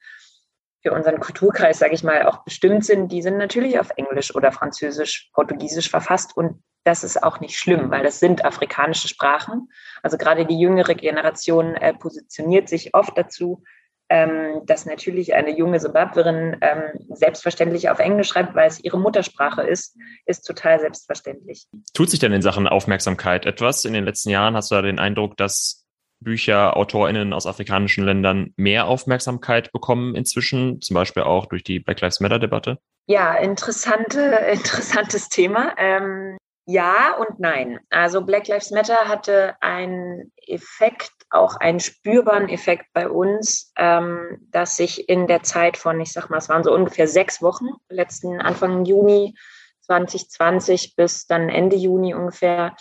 für 0.81 0.93
unseren 0.93 1.19
Kulturkreis, 1.19 1.79
sage 1.79 1.93
ich 1.93 2.03
mal, 2.03 2.25
auch 2.25 2.45
bestimmt 2.45 2.85
sind, 2.85 3.11
die 3.11 3.21
sind 3.21 3.37
natürlich 3.37 3.81
auf 3.81 3.89
Englisch 3.97 4.33
oder 4.33 4.53
Französisch, 4.53 5.29
Portugiesisch 5.33 5.89
verfasst 5.89 6.37
und 6.37 6.63
das 6.83 7.03
ist 7.03 7.21
auch 7.21 7.39
nicht 7.39 7.57
schlimm, 7.57 7.91
weil 7.91 8.03
das 8.03 8.19
sind 8.19 8.45
afrikanische 8.45 9.07
Sprachen. 9.07 9.69
Also 10.01 10.17
gerade 10.17 10.45
die 10.45 10.59
jüngere 10.59 10.95
Generation 10.95 11.75
äh, 11.75 11.93
positioniert 11.93 12.69
sich 12.69 12.93
oft 12.93 13.17
dazu, 13.17 13.63
ähm, 14.09 14.61
dass 14.65 14.85
natürlich 14.85 15.35
eine 15.35 15.55
junge 15.55 15.79
Simbabwerin 15.79 16.57
ähm, 16.61 17.05
selbstverständlich 17.09 17.89
auf 17.89 17.99
Englisch 17.99 18.29
schreibt, 18.29 18.55
weil 18.55 18.67
es 18.67 18.83
ihre 18.83 18.99
Muttersprache 18.99 19.61
ist, 19.61 19.95
ist 20.25 20.41
total 20.41 20.79
selbstverständlich. 20.79 21.67
Tut 21.93 22.09
sich 22.09 22.19
denn 22.19 22.33
in 22.33 22.41
Sachen 22.41 22.67
Aufmerksamkeit 22.67 23.45
etwas? 23.45 23.85
In 23.85 23.93
den 23.93 24.05
letzten 24.05 24.29
Jahren 24.29 24.55
hast 24.55 24.71
du 24.71 24.75
da 24.75 24.81
den 24.81 24.99
Eindruck, 24.99 25.37
dass 25.37 25.85
Bücher, 26.21 26.75
AutorInnen 26.75 27.33
aus 27.33 27.45
afrikanischen 27.45 28.03
Ländern 28.03 28.53
mehr 28.57 28.87
Aufmerksamkeit 28.87 29.71
bekommen 29.71 30.15
inzwischen, 30.15 30.81
zum 30.81 30.95
Beispiel 30.95 31.23
auch 31.23 31.45
durch 31.45 31.63
die 31.63 31.79
Black 31.79 32.01
Lives 32.01 32.19
Matter-Debatte? 32.19 32.79
Ja, 33.05 33.35
interessante, 33.35 34.21
interessantes 34.51 35.29
Thema. 35.29 35.75
Ähm, 35.77 36.37
ja 36.69 37.15
und 37.17 37.39
nein. 37.39 37.79
Also 37.89 38.21
Black 38.21 38.47
Lives 38.47 38.71
Matter 38.71 39.07
hatte 39.07 39.55
einen 39.59 40.31
Effekt, 40.45 41.11
auch 41.31 41.55
einen 41.55 41.79
spürbaren 41.79 42.47
Effekt 42.47 42.85
bei 42.93 43.09
uns, 43.09 43.71
ähm, 43.77 44.47
dass 44.51 44.77
sich 44.77 45.09
in 45.09 45.27
der 45.27 45.41
Zeit 45.43 45.77
von, 45.77 45.99
ich 45.99 46.11
sag 46.11 46.29
mal, 46.29 46.37
es 46.37 46.49
waren 46.49 46.63
so 46.63 46.73
ungefähr 46.73 47.07
sechs 47.07 47.41
Wochen, 47.41 47.67
letzten 47.89 48.39
Anfang 48.39 48.85
Juni 48.85 49.35
2020 49.81 50.95
bis 50.95 51.25
dann 51.25 51.49
Ende 51.49 51.75
Juni 51.75 52.13
ungefähr, 52.13 52.75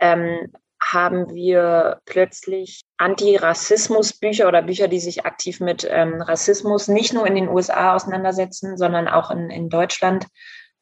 ähm, 0.00 0.52
haben 0.82 1.34
wir 1.34 2.00
plötzlich 2.06 2.82
Antirassismus-Bücher 2.96 4.48
oder 4.48 4.62
Bücher, 4.62 4.88
die 4.88 5.00
sich 5.00 5.26
aktiv 5.26 5.60
mit 5.60 5.86
ähm, 5.88 6.20
Rassismus 6.22 6.88
nicht 6.88 7.12
nur 7.12 7.26
in 7.26 7.34
den 7.34 7.48
USA 7.48 7.94
auseinandersetzen, 7.94 8.76
sondern 8.76 9.08
auch 9.08 9.30
in, 9.30 9.50
in 9.50 9.68
Deutschland, 9.68 10.26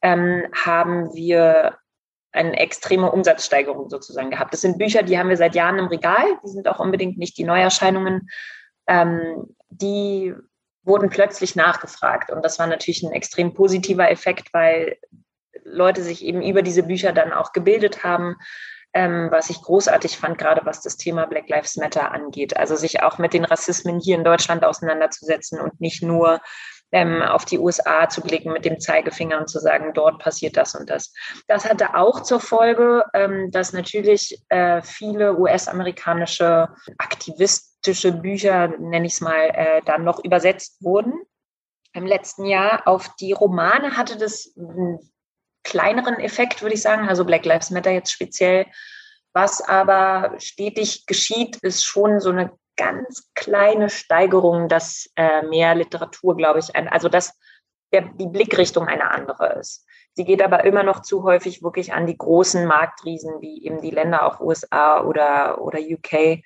ähm, 0.01 0.45
haben 0.53 1.13
wir 1.13 1.77
eine 2.33 2.57
extreme 2.57 3.11
Umsatzsteigerung 3.11 3.89
sozusagen 3.89 4.31
gehabt. 4.31 4.53
Das 4.53 4.61
sind 4.61 4.77
Bücher, 4.77 5.03
die 5.03 5.17
haben 5.17 5.29
wir 5.29 5.37
seit 5.37 5.55
Jahren 5.55 5.79
im 5.79 5.87
Regal, 5.87 6.25
die 6.43 6.49
sind 6.49 6.67
auch 6.67 6.79
unbedingt 6.79 7.17
nicht 7.17 7.37
die 7.37 7.43
Neuerscheinungen. 7.43 8.29
Ähm, 8.87 9.55
die 9.69 10.33
wurden 10.83 11.09
plötzlich 11.09 11.55
nachgefragt. 11.55 12.31
Und 12.31 12.43
das 12.43 12.59
war 12.59 12.67
natürlich 12.67 13.03
ein 13.03 13.13
extrem 13.13 13.53
positiver 13.53 14.09
Effekt, 14.09 14.53
weil 14.53 14.97
Leute 15.63 16.03
sich 16.03 16.25
eben 16.25 16.41
über 16.41 16.61
diese 16.61 16.83
Bücher 16.83 17.13
dann 17.13 17.31
auch 17.31 17.53
gebildet 17.53 18.03
haben, 18.03 18.35
ähm, 18.93 19.29
was 19.31 19.49
ich 19.49 19.61
großartig 19.61 20.17
fand, 20.17 20.37
gerade 20.37 20.65
was 20.65 20.81
das 20.81 20.97
Thema 20.97 21.25
Black 21.25 21.49
Lives 21.49 21.77
Matter 21.77 22.11
angeht. 22.11 22.57
Also 22.57 22.75
sich 22.75 23.01
auch 23.01 23.17
mit 23.17 23.33
den 23.33 23.45
Rassismen 23.45 23.99
hier 23.99 24.17
in 24.17 24.23
Deutschland 24.23 24.63
auseinanderzusetzen 24.63 25.59
und 25.59 25.79
nicht 25.79 26.03
nur 26.03 26.41
ähm, 26.93 27.23
auf 27.23 27.43
die 27.43 27.59
USA 27.59 28.07
zu 28.07 28.21
blicken 28.21 28.53
mit 28.53 28.65
dem 28.65 28.79
Zeigefinger 28.79 29.39
und 29.39 29.49
zu 29.49 29.59
sagen, 29.59 29.93
dort 29.93 30.19
passiert 30.19 30.55
das 30.55 30.75
und 30.75 30.89
das. 30.89 31.11
Das 31.47 31.65
hatte 31.65 31.95
auch 31.95 32.21
zur 32.21 32.39
Folge, 32.39 33.03
ähm, 33.13 33.49
dass 33.51 33.73
natürlich 33.73 34.39
äh, 34.49 34.81
viele 34.83 35.37
US-amerikanische 35.37 36.69
aktivistische 36.99 38.11
Bücher, 38.13 38.67
nenne 38.79 39.07
ich 39.07 39.13
es 39.13 39.21
mal, 39.21 39.49
äh, 39.53 39.81
dann 39.85 40.03
noch 40.03 40.23
übersetzt 40.23 40.83
wurden 40.83 41.13
im 41.93 42.05
letzten 42.05 42.45
Jahr. 42.45 42.87
Auf 42.87 43.15
die 43.15 43.33
Romane 43.33 43.97
hatte 43.97 44.17
das 44.17 44.53
einen 44.55 44.99
kleineren 45.63 46.19
Effekt, 46.19 46.61
würde 46.61 46.75
ich 46.75 46.81
sagen, 46.81 47.09
also 47.09 47.25
Black 47.25 47.45
Lives 47.45 47.71
Matter 47.71 47.91
jetzt 47.91 48.11
speziell. 48.11 48.67
Was 49.33 49.61
aber 49.61 50.35
stetig 50.37 51.07
geschieht, 51.07 51.57
ist 51.63 51.83
schon 51.83 52.19
so 52.19 52.29
eine 52.29 52.51
ganz 52.75 53.29
kleine 53.35 53.89
Steigerung, 53.89 54.67
dass 54.67 55.09
äh, 55.15 55.43
mehr 55.43 55.75
Literatur, 55.75 56.35
glaube 56.35 56.59
ich, 56.59 56.75
ein, 56.75 56.87
also 56.87 57.09
dass 57.09 57.37
der, 57.91 58.09
die 58.15 58.27
Blickrichtung 58.27 58.87
eine 58.87 59.11
andere 59.11 59.59
ist. 59.59 59.85
Sie 60.15 60.25
geht 60.25 60.41
aber 60.41 60.63
immer 60.63 60.83
noch 60.83 61.01
zu 61.01 61.23
häufig 61.23 61.63
wirklich 61.63 61.93
an 61.93 62.05
die 62.05 62.17
großen 62.17 62.65
Marktriesen, 62.65 63.41
wie 63.41 63.65
eben 63.65 63.81
die 63.81 63.91
Länder 63.91 64.25
auch 64.25 64.39
USA 64.39 65.03
oder, 65.03 65.61
oder 65.61 65.79
UK, 65.79 66.43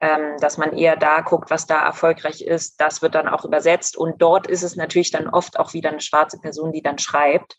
ähm, 0.00 0.36
dass 0.40 0.56
man 0.56 0.76
eher 0.76 0.96
da 0.96 1.20
guckt, 1.22 1.50
was 1.50 1.66
da 1.66 1.84
erfolgreich 1.84 2.42
ist. 2.42 2.80
Das 2.80 3.02
wird 3.02 3.16
dann 3.16 3.28
auch 3.28 3.44
übersetzt. 3.44 3.96
Und 3.96 4.22
dort 4.22 4.46
ist 4.46 4.62
es 4.62 4.76
natürlich 4.76 5.10
dann 5.10 5.28
oft 5.28 5.58
auch 5.58 5.72
wieder 5.72 5.90
eine 5.90 6.00
schwarze 6.00 6.38
Person, 6.38 6.72
die 6.72 6.82
dann 6.82 6.98
schreibt. 6.98 7.56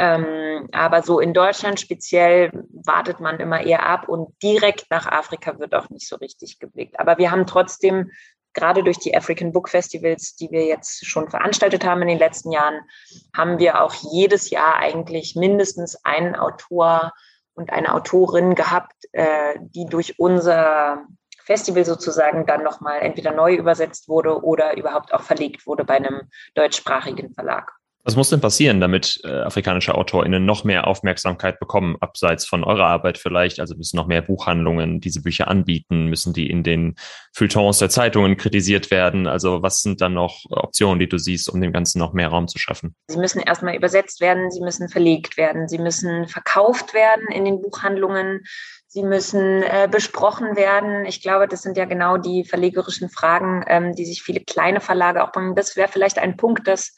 Ähm, 0.00 0.68
aber 0.72 1.02
so 1.02 1.20
in 1.20 1.32
Deutschland 1.32 1.78
speziell 1.78 2.50
wartet 2.86 3.20
man 3.20 3.40
immer 3.40 3.62
eher 3.62 3.86
ab 3.86 4.08
und 4.08 4.34
direkt 4.42 4.86
nach 4.90 5.06
Afrika 5.06 5.58
wird 5.58 5.74
auch 5.74 5.90
nicht 5.90 6.08
so 6.08 6.16
richtig 6.16 6.58
geblickt. 6.58 6.98
Aber 6.98 7.18
wir 7.18 7.30
haben 7.30 7.46
trotzdem 7.46 8.10
gerade 8.54 8.82
durch 8.82 8.98
die 8.98 9.16
African 9.16 9.52
Book 9.52 9.68
Festivals, 9.68 10.36
die 10.36 10.50
wir 10.50 10.66
jetzt 10.66 11.06
schon 11.06 11.30
veranstaltet 11.30 11.84
haben 11.84 12.02
in 12.02 12.08
den 12.08 12.18
letzten 12.18 12.52
Jahren, 12.52 12.80
haben 13.34 13.58
wir 13.58 13.82
auch 13.82 13.94
jedes 14.12 14.50
Jahr 14.50 14.76
eigentlich 14.76 15.36
mindestens 15.36 15.96
einen 16.04 16.36
Autor 16.36 17.12
und 17.54 17.72
eine 17.72 17.94
Autorin 17.94 18.54
gehabt, 18.54 18.94
äh, 19.12 19.54
die 19.60 19.86
durch 19.86 20.18
unser 20.18 21.06
Festival 21.44 21.84
sozusagen 21.84 22.46
dann 22.46 22.62
nochmal 22.62 23.00
entweder 23.00 23.32
neu 23.32 23.54
übersetzt 23.54 24.08
wurde 24.08 24.42
oder 24.42 24.76
überhaupt 24.76 25.12
auch 25.12 25.22
verlegt 25.22 25.66
wurde 25.66 25.84
bei 25.84 25.96
einem 25.96 26.30
deutschsprachigen 26.54 27.34
Verlag. 27.34 27.72
Was 28.04 28.16
muss 28.16 28.30
denn 28.30 28.40
passieren, 28.40 28.80
damit 28.80 29.20
äh, 29.22 29.28
afrikanische 29.28 29.94
AutorInnen 29.94 30.44
noch 30.44 30.64
mehr 30.64 30.88
Aufmerksamkeit 30.88 31.60
bekommen, 31.60 31.96
abseits 32.00 32.44
von 32.44 32.64
eurer 32.64 32.86
Arbeit 32.86 33.16
vielleicht? 33.16 33.60
Also 33.60 33.76
müssen 33.76 33.96
noch 33.96 34.08
mehr 34.08 34.22
Buchhandlungen 34.22 35.00
diese 35.00 35.22
Bücher 35.22 35.46
anbieten? 35.46 36.06
Müssen 36.06 36.32
die 36.32 36.50
in 36.50 36.64
den 36.64 36.96
Feuilletons 37.32 37.78
der 37.78 37.90
Zeitungen 37.90 38.36
kritisiert 38.36 38.90
werden? 38.90 39.28
Also 39.28 39.62
was 39.62 39.82
sind 39.82 40.00
dann 40.00 40.14
noch 40.14 40.44
Optionen, 40.50 40.98
die 40.98 41.08
du 41.08 41.16
siehst, 41.16 41.48
um 41.48 41.60
dem 41.60 41.72
Ganzen 41.72 42.00
noch 42.00 42.12
mehr 42.12 42.26
Raum 42.26 42.48
zu 42.48 42.58
schaffen? 42.58 42.96
Sie 43.06 43.18
müssen 43.18 43.40
erstmal 43.40 43.76
übersetzt 43.76 44.20
werden, 44.20 44.50
sie 44.50 44.62
müssen 44.62 44.88
verlegt 44.88 45.36
werden, 45.36 45.68
sie 45.68 45.78
müssen 45.78 46.26
verkauft 46.26 46.94
werden 46.94 47.28
in 47.28 47.44
den 47.44 47.62
Buchhandlungen. 47.62 48.40
Sie 48.88 49.04
müssen 49.04 49.62
äh, 49.62 49.88
besprochen 49.90 50.54
werden. 50.54 51.06
Ich 51.06 51.22
glaube, 51.22 51.48
das 51.48 51.62
sind 51.62 51.78
ja 51.78 51.86
genau 51.86 52.18
die 52.18 52.44
verlegerischen 52.44 53.08
Fragen, 53.08 53.64
ähm, 53.66 53.94
die 53.94 54.04
sich 54.04 54.22
viele 54.22 54.40
kleine 54.40 54.80
Verlage 54.80 55.24
auch 55.24 55.32
bringen. 55.32 55.54
Das 55.54 55.76
wäre 55.76 55.88
vielleicht 55.88 56.18
ein 56.18 56.36
Punkt, 56.36 56.68
dass 56.68 56.94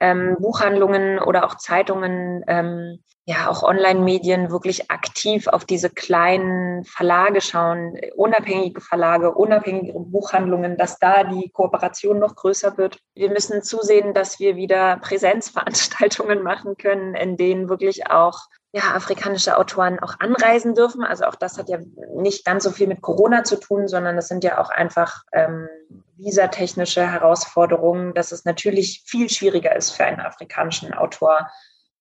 ähm, 0.00 0.36
Buchhandlungen 0.38 1.18
oder 1.18 1.44
auch 1.44 1.56
Zeitungen, 1.56 2.42
ähm, 2.48 2.98
ja 3.26 3.48
auch 3.48 3.62
Online-Medien 3.62 4.50
wirklich 4.50 4.90
aktiv 4.90 5.46
auf 5.46 5.64
diese 5.64 5.88
kleinen 5.88 6.84
Verlage 6.84 7.40
schauen, 7.40 7.96
unabhängige 8.16 8.80
Verlage, 8.80 9.32
unabhängige 9.32 9.92
Buchhandlungen, 9.92 10.76
dass 10.76 10.98
da 10.98 11.24
die 11.24 11.50
Kooperation 11.50 12.18
noch 12.18 12.34
größer 12.34 12.76
wird. 12.76 12.98
Wir 13.14 13.30
müssen 13.30 13.62
zusehen, 13.62 14.14
dass 14.14 14.40
wir 14.40 14.56
wieder 14.56 14.96
Präsenzveranstaltungen 14.96 16.42
machen 16.42 16.76
können, 16.76 17.14
in 17.14 17.36
denen 17.36 17.68
wirklich 17.68 18.10
auch 18.10 18.40
ja, 18.72 18.94
afrikanische 18.94 19.56
Autoren 19.56 19.98
auch 19.98 20.14
anreisen 20.20 20.74
dürfen. 20.74 21.02
Also 21.02 21.24
auch 21.24 21.34
das 21.34 21.58
hat 21.58 21.68
ja 21.68 21.78
nicht 22.14 22.44
ganz 22.44 22.64
so 22.64 22.70
viel 22.70 22.86
mit 22.86 23.00
Corona 23.00 23.42
zu 23.42 23.56
tun, 23.56 23.88
sondern 23.88 24.16
es 24.16 24.28
sind 24.28 24.44
ja 24.44 24.58
auch 24.58 24.70
einfach 24.70 25.24
ähm, 25.32 25.68
visatechnische 26.16 27.10
Herausforderungen, 27.10 28.14
dass 28.14 28.30
es 28.30 28.44
natürlich 28.44 29.02
viel 29.06 29.28
schwieriger 29.28 29.74
ist 29.74 29.90
für 29.90 30.04
einen 30.04 30.20
afrikanischen 30.20 30.94
Autor, 30.94 31.48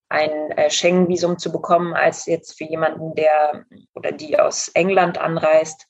ein 0.10 0.52
äh, 0.52 0.70
Schengen-Visum 0.70 1.38
zu 1.40 1.52
bekommen, 1.52 1.94
als 1.94 2.26
jetzt 2.26 2.58
für 2.58 2.66
jemanden, 2.66 3.16
der 3.16 3.66
oder 3.96 4.12
die 4.12 4.40
aus 4.40 4.70
England 4.70 5.18
anreist 5.18 5.88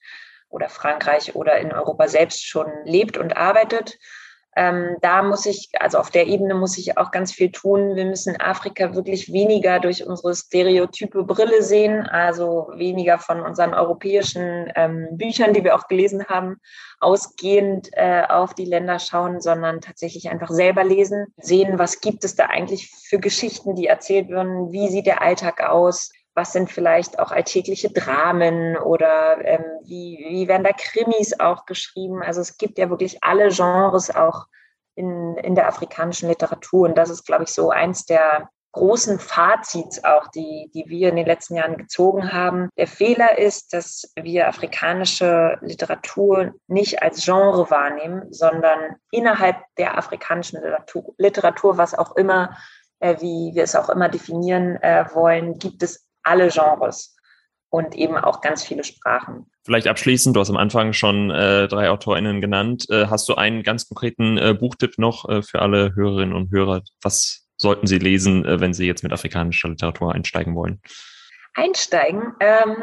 oder 0.50 0.70
Frankreich 0.70 1.36
oder 1.36 1.58
in 1.58 1.72
Europa 1.72 2.08
selbst 2.08 2.46
schon 2.46 2.68
lebt 2.86 3.18
und 3.18 3.36
arbeitet. 3.36 3.98
Ähm, 4.60 4.98
da 5.00 5.24
muss 5.24 5.46
ich, 5.46 5.70
also 5.80 6.00
auf 6.00 6.10
der 6.10 6.28
Ebene 6.28 6.54
muss 6.54 6.78
ich 6.78 6.98
auch 6.98 7.12
ganz 7.12 7.32
viel 7.32 7.50
tun. 7.50 7.96
Wir 7.96 8.04
müssen 8.04 8.42
Afrika 8.42 8.94
wirklich 8.94 9.32
weniger 9.32 9.80
durch 9.80 10.06
unsere 10.06 10.36
stereotype 10.36 11.24
Brille 11.24 11.64
sehen, 11.64 12.06
also 12.06 12.70
weniger 12.76 13.20
von 13.20 13.40
unseren 13.40 13.74
europäischen 13.74 14.70
ähm, 14.76 15.08
Büchern, 15.12 15.54
die 15.54 15.64
wir 15.64 15.76
auch 15.76 15.88
gelesen 15.88 16.26
haben, 16.26 16.58
ausgehend 17.00 17.88
äh, 17.94 18.24
auf 18.28 18.54
die 18.54 18.66
Länder 18.66 19.00
schauen, 19.00 19.40
sondern 19.40 19.80
tatsächlich 19.80 20.30
einfach 20.30 20.50
selber 20.50 20.84
lesen, 20.84 21.28
sehen, 21.38 21.80
was 21.80 22.02
gibt 22.02 22.26
es 22.26 22.36
da 22.36 22.48
eigentlich 22.48 22.92
für 23.08 23.20
Geschichten, 23.20 23.76
die 23.76 23.88
erzählt 23.88 24.28
werden, 24.28 24.74
wie 24.74 24.90
sieht 24.90 25.06
der 25.06 25.22
Alltag 25.22 25.62
aus, 25.62 26.12
was 26.36 26.54
sind 26.54 26.72
vielleicht 26.72 27.20
auch 27.20 27.32
alltägliche 27.32 27.90
Dramen 27.90 28.78
oder 28.78 29.38
ähm, 29.44 29.66
wie, 29.84 30.26
wie 30.30 30.48
werden 30.48 30.64
da 30.64 30.72
Krimis 30.72 31.40
auch 31.40 31.66
geschrieben. 31.66 32.22
Also 32.24 32.42
es 32.42 32.58
gibt 32.58 32.78
ja 32.78 32.90
wirklich 32.90 33.24
alle 33.24 33.50
Genres 33.50 34.14
auch 34.14 34.46
in, 34.96 35.36
in 35.38 35.56
der 35.56 35.68
afrikanischen 35.68 36.30
Literatur. 36.30 36.88
Und 36.88 36.98
das 36.98 37.10
ist, 37.10 37.26
glaube 37.26 37.44
ich, 37.44 37.50
so 37.50 37.70
eins 37.72 38.06
der 38.06 38.50
großen 38.72 39.18
Fazits 39.20 40.04
auch, 40.04 40.28
die, 40.28 40.70
die 40.74 40.86
wir 40.88 41.10
in 41.10 41.16
den 41.16 41.26
letzten 41.26 41.56
Jahren 41.56 41.78
gezogen 41.78 42.32
haben. 42.32 42.70
Der 42.78 42.88
Fehler 42.88 43.38
ist, 43.38 43.74
dass 43.74 44.12
wir 44.16 44.48
afrikanische 44.48 45.58
Literatur 45.62 46.54
nicht 46.68 47.02
als 47.02 47.26
Genre 47.26 47.70
wahrnehmen, 47.72 48.32
sondern 48.32 48.96
innerhalb 49.12 49.58
der 49.78 49.98
afrikanischen 49.98 50.62
Literatur, 50.62 51.14
Literatur 51.18 51.78
was 51.78 51.96
auch 51.96 52.16
immer, 52.16 52.56
äh, 53.00 53.16
wie 53.20 53.52
wir 53.56 53.64
es 53.64 53.76
auch 53.76 53.90
immer 53.90 54.10
definieren 54.10 54.76
äh, 54.84 55.06
wollen, 55.14 55.58
gibt 55.58 55.82
es 55.82 56.09
alle 56.24 56.50
Genres 56.50 57.16
und 57.70 57.96
eben 57.96 58.18
auch 58.18 58.42
ganz 58.42 58.64
viele 58.64 58.84
Sprachen. 58.84 59.46
Vielleicht 59.64 59.88
abschließend, 59.88 60.36
du 60.36 60.40
hast 60.40 60.50
am 60.50 60.58
Anfang 60.58 60.94
schon 60.94 61.30
äh, 61.30 61.68
drei 61.68 61.90
AutorInnen 61.90 62.42
genannt. 62.42 62.90
Äh, 62.90 63.08
hast 63.08 63.30
du 63.30 63.36
einen 63.36 63.64
ganz 63.64 63.88
konkreten 63.88 64.38
äh, 64.38 64.54
Buchtipp 64.54 64.98
noch 64.98 65.30
äh, 65.30 65.42
für 65.44 65.62
alle 65.62 65.96
Hörerinnen 65.96 66.36
und 66.36 66.52
Hörer? 66.52 66.82
Was 67.02 67.48
sollten 67.58 67.86
sie 67.86 68.00
lesen, 68.00 68.46
äh, 68.46 68.60
wenn 68.60 68.74
sie 68.74 68.88
jetzt 68.88 69.04
mit 69.04 69.14
afrikanischer 69.14 69.70
Literatur 69.70 70.14
einsteigen 70.14 70.56
wollen? 70.56 70.82
Einsteigen? 71.54 72.34
Ähm, 72.40 72.78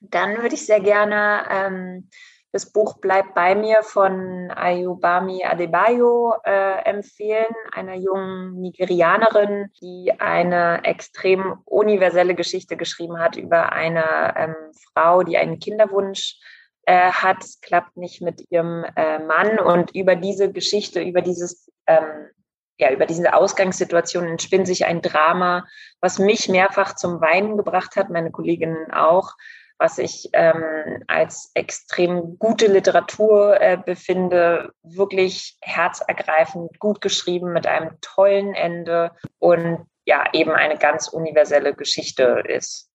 dann 0.00 0.38
würde 0.38 0.54
ich 0.54 0.66
sehr 0.66 0.80
gerne 0.80 1.44
ähm, 1.50 2.10
das 2.56 2.72
Buch 2.72 2.96
Bleib 3.02 3.34
bei 3.34 3.54
mir 3.54 3.82
von 3.82 4.50
Ayubami 4.50 5.44
Adebayo 5.44 6.36
äh, 6.42 6.84
empfehlen, 6.86 7.54
einer 7.70 7.96
jungen 7.96 8.58
Nigerianerin, 8.58 9.70
die 9.82 10.14
eine 10.18 10.82
extrem 10.84 11.58
universelle 11.66 12.34
Geschichte 12.34 12.78
geschrieben 12.78 13.18
hat 13.18 13.36
über 13.36 13.72
eine 13.72 14.34
ähm, 14.36 14.54
Frau, 14.94 15.22
die 15.22 15.36
einen 15.36 15.58
Kinderwunsch 15.58 16.40
äh, 16.86 17.10
hat. 17.10 17.44
Es 17.44 17.60
klappt 17.60 17.98
nicht 17.98 18.22
mit 18.22 18.50
ihrem 18.50 18.86
äh, 18.96 19.18
Mann 19.18 19.58
und 19.58 19.94
über 19.94 20.16
diese 20.16 20.50
Geschichte, 20.50 21.02
über 21.02 21.20
dieses 21.20 21.70
ähm, 21.86 22.30
ja, 22.78 22.90
über 22.90 23.04
diese 23.04 23.34
Ausgangssituation 23.34 24.26
entspinnt 24.26 24.66
sich 24.66 24.86
ein 24.86 25.02
Drama, 25.02 25.66
was 26.00 26.18
mich 26.18 26.48
mehrfach 26.48 26.94
zum 26.94 27.20
Weinen 27.20 27.58
gebracht 27.58 27.96
hat, 27.96 28.08
meine 28.08 28.30
Kolleginnen 28.30 28.90
auch, 28.92 29.34
was 29.78 29.98
ich 29.98 30.30
ähm, 30.32 31.02
als 31.06 31.50
extrem 31.54 32.38
gute 32.38 32.66
Literatur 32.66 33.60
äh, 33.60 33.76
befinde, 33.76 34.72
wirklich 34.82 35.58
herzergreifend, 35.60 36.78
gut 36.78 37.00
geschrieben 37.00 37.52
mit 37.52 37.66
einem 37.66 37.98
tollen 38.00 38.54
Ende 38.54 39.12
und 39.38 39.86
ja, 40.06 40.24
eben 40.32 40.52
eine 40.52 40.78
ganz 40.78 41.08
universelle 41.08 41.74
Geschichte 41.74 42.42
ist. 42.46 42.90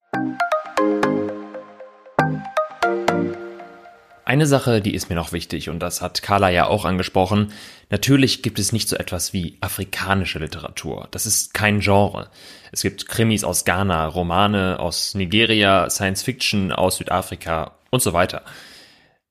Eine 4.31 4.47
Sache, 4.47 4.79
die 4.79 4.93
ist 4.93 5.09
mir 5.09 5.17
noch 5.17 5.33
wichtig 5.33 5.67
und 5.67 5.79
das 5.79 6.01
hat 6.01 6.21
Carla 6.21 6.49
ja 6.49 6.65
auch 6.67 6.85
angesprochen. 6.85 7.51
Natürlich 7.89 8.41
gibt 8.41 8.59
es 8.59 8.71
nicht 8.71 8.87
so 8.87 8.95
etwas 8.95 9.33
wie 9.33 9.57
afrikanische 9.59 10.39
Literatur. 10.39 11.09
Das 11.11 11.25
ist 11.25 11.53
kein 11.53 11.81
Genre. 11.81 12.29
Es 12.71 12.81
gibt 12.81 13.09
Krimis 13.09 13.43
aus 13.43 13.65
Ghana, 13.65 14.07
Romane 14.07 14.79
aus 14.79 15.15
Nigeria, 15.15 15.89
Science 15.89 16.23
Fiction 16.23 16.71
aus 16.71 16.95
Südafrika 16.95 17.73
und 17.89 18.01
so 18.01 18.13
weiter. 18.13 18.43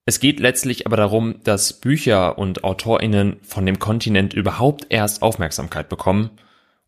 Es 0.05 0.21
geht 0.21 0.39
letztlich 0.39 0.85
aber 0.85 0.99
darum, 0.99 1.37
dass 1.45 1.73
Bücher 1.73 2.37
und 2.37 2.63
Autorinnen 2.63 3.39
von 3.41 3.65
dem 3.65 3.79
Kontinent 3.79 4.35
überhaupt 4.35 4.85
erst 4.91 5.23
Aufmerksamkeit 5.23 5.89
bekommen. 5.89 6.29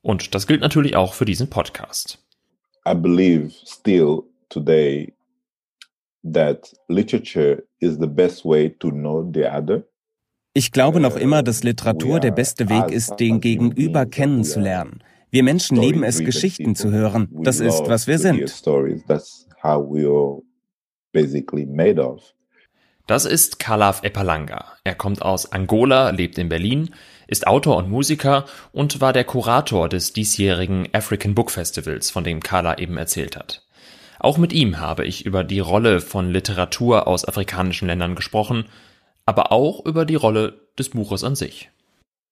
Und 0.03 0.35
das 0.35 0.47
gilt 0.47 0.61
natürlich 0.61 0.97
auch 0.97 1.15
für 1.15 1.25
diesen 1.25 1.49
Podcast. 1.49 2.19
I 2.87 2.93
believe 2.93 3.53
still 3.65 4.25
today 4.51 5.15
that 6.23 6.73
literature 6.89 7.63
is 7.81 7.99
the 7.99 8.07
best 8.07 8.45
way 8.45 8.69
to 8.69 8.91
know 8.91 9.31
the 9.33 9.47
other. 9.47 9.85
Ich 10.55 10.71
glaube 10.71 11.01
noch 11.01 11.17
immer, 11.17 11.43
dass 11.43 11.63
Literatur 11.63 12.21
der 12.21 12.31
beste 12.31 12.69
Weg 12.69 12.91
ist, 12.91 13.17
den 13.17 13.41
Gegenüber 13.41 14.05
kennenzulernen. 14.05 15.03
Wir 15.31 15.43
Menschen 15.43 15.79
lieben 15.79 16.05
es, 16.05 16.19
Geschichten 16.19 16.75
zu 16.75 16.91
hören. 16.91 17.29
Das 17.33 17.59
ist, 17.59 17.89
was 17.89 18.07
wir 18.07 18.19
sind. 18.19 18.43
Das 23.07 23.25
ist 23.25 23.59
Kalaf 23.59 24.03
Epalanga. 24.03 24.65
Er 24.85 24.95
kommt 24.95 25.23
aus 25.23 25.53
Angola, 25.53 26.11
lebt 26.11 26.37
in 26.37 26.51
Berlin, 26.51 26.91
ist 27.27 27.47
Autor 27.47 27.79
und 27.79 27.91
Musiker 27.91 28.45
und 28.73 29.01
war 29.01 29.15
der 29.15 29.25
Kurator 29.25 29.89
des 29.89 30.13
diesjährigen 30.13 30.87
African 30.93 31.35
Book 31.35 31.51
Festivals, 31.51 32.11
von 32.11 32.25
dem 32.25 32.41
Kala 32.41 32.77
eben 32.77 32.99
erzählt 32.99 33.37
hat. 33.37 33.67
Auch 34.19 34.39
mit 34.39 34.53
ihm 34.53 34.79
habe 34.79 35.05
ich 35.05 35.27
über 35.27 35.45
die 35.45 35.61
Rolle 35.61 36.01
von 36.01 36.31
Literatur 36.31 37.07
aus 37.07 37.27
afrikanischen 37.27 37.89
Ländern 37.89 38.15
gesprochen, 38.15 38.67
aber 39.27 39.53
auch 39.53 39.85
über 39.85 40.05
die 40.05 40.15
Rolle 40.15 40.61
des 40.79 40.91
Buches 40.91 41.25
an 41.25 41.35
sich. 41.35 41.71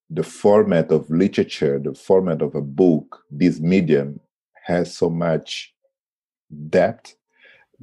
The 0.08 0.22
format 0.22 0.90
of 0.90 1.08
literature, 1.08 1.80
the 1.82 1.94
format 1.94 2.42
of 2.42 2.54
a 2.54 2.60
book, 2.60 3.24
this 3.30 3.60
medium 3.60 4.20
has 4.64 4.96
so 4.96 5.08
much 5.08 5.74
depth 6.48 7.16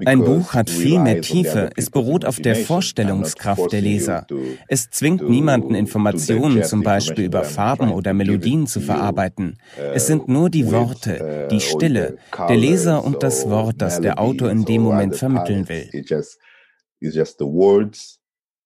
ein 0.05 0.23
Buch 0.23 0.53
hat 0.53 0.69
viel 0.69 0.99
mehr 0.99 1.21
Tiefe, 1.21 1.69
es 1.75 1.89
beruht 1.89 2.25
auf 2.25 2.37
der 2.39 2.55
Vorstellungskraft 2.55 3.71
der 3.71 3.81
Leser. 3.81 4.27
Es 4.67 4.89
zwingt 4.89 5.27
niemanden, 5.27 5.75
Informationen 5.75 6.63
zum 6.63 6.83
Beispiel 6.83 7.25
über 7.25 7.43
Farben 7.43 7.91
oder 7.91 8.13
Melodien 8.13 8.67
zu 8.67 8.79
verarbeiten. 8.79 9.57
Es 9.93 10.07
sind 10.07 10.27
nur 10.27 10.49
die 10.49 10.71
Worte, 10.71 11.47
die 11.51 11.61
Stille, 11.61 12.17
der 12.37 12.57
Leser 12.57 13.03
und 13.03 13.23
das 13.23 13.49
Wort, 13.49 13.81
das 13.81 13.99
der 14.01 14.19
Autor 14.19 14.51
in 14.51 14.65
dem 14.65 14.81
Moment 14.81 15.15
vermitteln 15.15 15.67
will. 15.67 15.89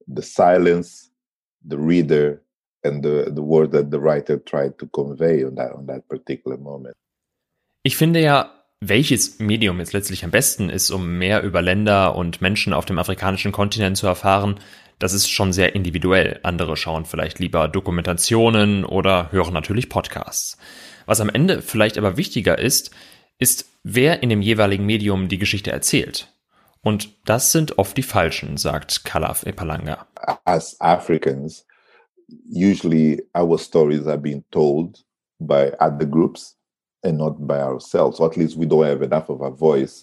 the 0.07 0.21
silence, 0.21 1.11
the 1.65 1.77
reader, 1.77 2.41
and 2.83 3.03
the, 3.03 3.31
the 3.33 3.43
word 3.43 3.71
that 3.71 3.91
the 3.91 3.99
writer 3.99 4.37
tried 4.37 4.77
to 4.79 4.87
convey 4.87 5.43
on 5.43 5.55
that, 5.55 5.73
on 5.73 5.85
that 5.87 6.07
particular 6.07 6.57
moment. 6.57 6.95
Ich 7.83 7.97
finde 7.97 8.21
ja, 8.21 8.60
welches 8.81 9.39
Medium 9.39 9.79
jetzt 9.79 9.93
letztlich 9.93 10.25
am 10.25 10.31
besten 10.31 10.69
ist, 10.69 10.89
um 10.89 11.17
mehr 11.17 11.43
über 11.43 11.61
Länder 11.61 12.15
und 12.15 12.41
Menschen 12.41 12.73
auf 12.73 12.85
dem 12.85 12.97
afrikanischen 12.99 13.51
Kontinent 13.51 13.95
zu 13.95 14.07
erfahren, 14.07 14.59
Das 15.01 15.13
ist 15.13 15.29
schon 15.29 15.51
sehr 15.51 15.73
individuell. 15.73 16.39
Andere 16.43 16.77
schauen 16.77 17.05
vielleicht 17.05 17.39
lieber 17.39 17.67
Dokumentationen 17.67 18.85
oder 18.85 19.31
hören 19.31 19.51
natürlich 19.51 19.89
Podcasts. 19.89 20.59
Was 21.07 21.19
am 21.19 21.29
Ende 21.29 21.63
vielleicht 21.63 21.97
aber 21.97 22.17
wichtiger 22.17 22.59
ist, 22.59 22.91
ist, 23.39 23.65
wer 23.81 24.21
in 24.21 24.29
dem 24.29 24.43
jeweiligen 24.43 24.85
Medium 24.85 25.27
die 25.27 25.39
Geschichte 25.39 25.71
erzählt. 25.71 26.31
Und 26.83 27.17
das 27.25 27.51
sind 27.51 27.79
oft 27.79 27.97
die 27.97 28.03
Falschen, 28.03 28.57
sagt 28.57 29.03
Kalaf 29.03 29.43
Epalanga. 29.43 30.05
As 30.45 30.79
Africans, 30.79 31.65
usually 32.47 33.23
our 33.35 33.57
stories 33.57 34.05
are 34.05 34.19
being 34.19 34.43
told 34.51 35.03
by 35.39 35.71
other 35.79 36.05
groups 36.05 36.60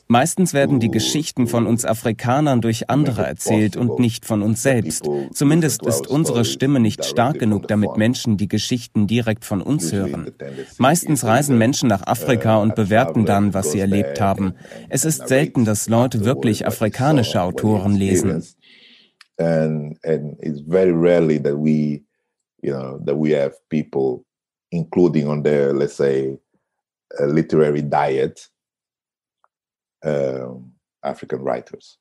Meistens 0.09 0.53
werden 0.53 0.81
die 0.81 0.91
Geschichten 0.91 1.47
von 1.47 1.67
uns 1.69 1.85
Afrikanern 1.85 2.61
durch 2.61 2.91
andere 2.91 3.25
erzählt 3.25 3.77
und 3.77 4.01
nicht 4.01 4.27
von 4.27 4.43
uns 4.43 4.65
selbst. 4.65 5.09
Zumindest 5.33 5.87
ist 5.87 6.09
unsere 6.09 6.45
Stimme 6.45 6.81
nicht 6.81 7.05
stark 7.05 7.39
genug, 7.39 7.69
damit 7.69 7.97
Menschen 7.97 8.37
die 8.37 8.49
Geschichten 8.49 9.07
direkt 9.07 9.45
von 9.45 9.63
uns 9.63 9.93
hören. 9.93 10.33
Meistens 10.79 11.25
reisen 11.25 11.57
Menschen 11.57 11.89
nach 11.89 12.05
Afrika 12.05 12.61
und 12.61 12.75
bewerten 12.75 13.25
dann, 13.27 13.55
was 13.55 13.71
sie 13.71 13.79
erlebt 13.79 14.21
haben. 14.21 14.55
Es 14.89 15.05
ist 15.05 15.29
selten, 15.29 15.65
dass 15.65 15.89
Leute 15.89 16.25
wirklich 16.25 16.67
afrikanische 16.67 17.41
Autoren 17.43 17.95
lesen. 17.95 18.43
And, 19.41 19.97
and 20.05 20.37
it's 20.41 20.63
very 20.67 20.91
rarely 20.91 21.41
that 21.41 21.55
we, 21.55 22.03
you 22.61 22.73
know, 22.73 22.99
that 23.07 23.17
we 23.17 23.41
have 23.41 23.55
people 23.69 24.25
including 24.73 25.29
on 25.29 25.45
their, 25.45 25.73
let's 25.73 25.97
say, 25.97 26.37
literary 27.19 27.83
diet 27.83 28.51
uh, 30.05 30.61
African 31.01 31.45
writers. 31.45 31.99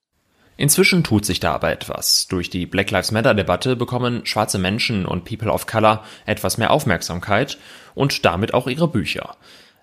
Inzwischen 0.58 1.04
tut 1.04 1.24
sich 1.24 1.40
da 1.40 1.54
aber 1.54 1.72
etwas. 1.72 2.28
Durch 2.28 2.50
die 2.50 2.66
Black 2.66 2.90
Lives 2.90 3.12
Matter-Debatte 3.12 3.76
bekommen 3.76 4.26
schwarze 4.26 4.58
Menschen 4.58 5.06
und 5.06 5.24
People 5.24 5.52
of 5.52 5.68
Color 5.68 6.04
etwas 6.26 6.58
mehr 6.58 6.72
Aufmerksamkeit 6.72 7.60
und 7.94 8.26
damit 8.26 8.56
auch 8.56 8.68
ihre 8.68 8.88
Bücher. 8.88 9.38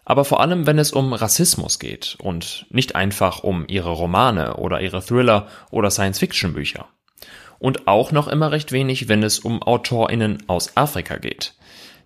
Aber 0.05 0.25
vor 0.25 0.41
allem, 0.41 0.67
wenn 0.67 0.79
es 0.79 0.93
um 0.93 1.13
Rassismus 1.13 1.79
geht 1.79 2.17
und 2.21 2.67
nicht 2.71 2.97
einfach 2.97 3.45
um 3.45 3.65
ihre 3.69 3.91
Romane 3.91 4.57
oder 4.57 4.81
ihre 4.81 5.01
Thriller 5.01 5.47
oder 5.71 5.91
Science-Fiction-Bücher. 5.91 6.89
Und 7.61 7.87
auch 7.87 8.11
noch 8.13 8.29
immer 8.29 8.51
recht 8.51 8.73
wenig, 8.73 9.09
wenn 9.09 9.23
es 9.23 9.39
um 9.39 9.63
AutorInnen 9.63 10.43
aus 10.49 10.77
Afrika 10.77 11.17
geht. 11.17 11.55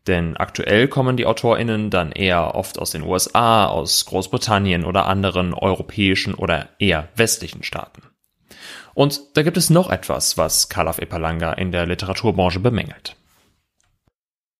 Denn 0.09 0.39
aktuell 0.39 0.89
kommen 0.89 1.19
die 1.19 1.27
AutorInnen 1.27 1.91
dann 1.91 2.13
eher 2.13 2.55
oft 2.55 2.79
aus 2.79 2.91
den 2.91 3.03
USA, 3.03 3.67
aus 3.67 4.07
Großbritannien 4.07 4.87
oder 4.87 5.07
anderen 5.07 5.53
europäischen 5.53 6.35
oder 6.35 6.71
eher 6.79 7.11
westlichen 7.15 7.63
Staaten. 7.63 8.03
Und 8.95 9.37
da 9.37 9.43
gibt 9.43 9.59
es 9.59 9.69
noch 9.69 9.91
etwas, 9.91 10.39
was 10.39 10.71
Kalaf 10.71 10.99
Epalanga 10.99 11.53
in 11.53 11.73
der 11.73 11.87
Literaturbranche 11.87 12.59
bemängelt. 12.59 13.17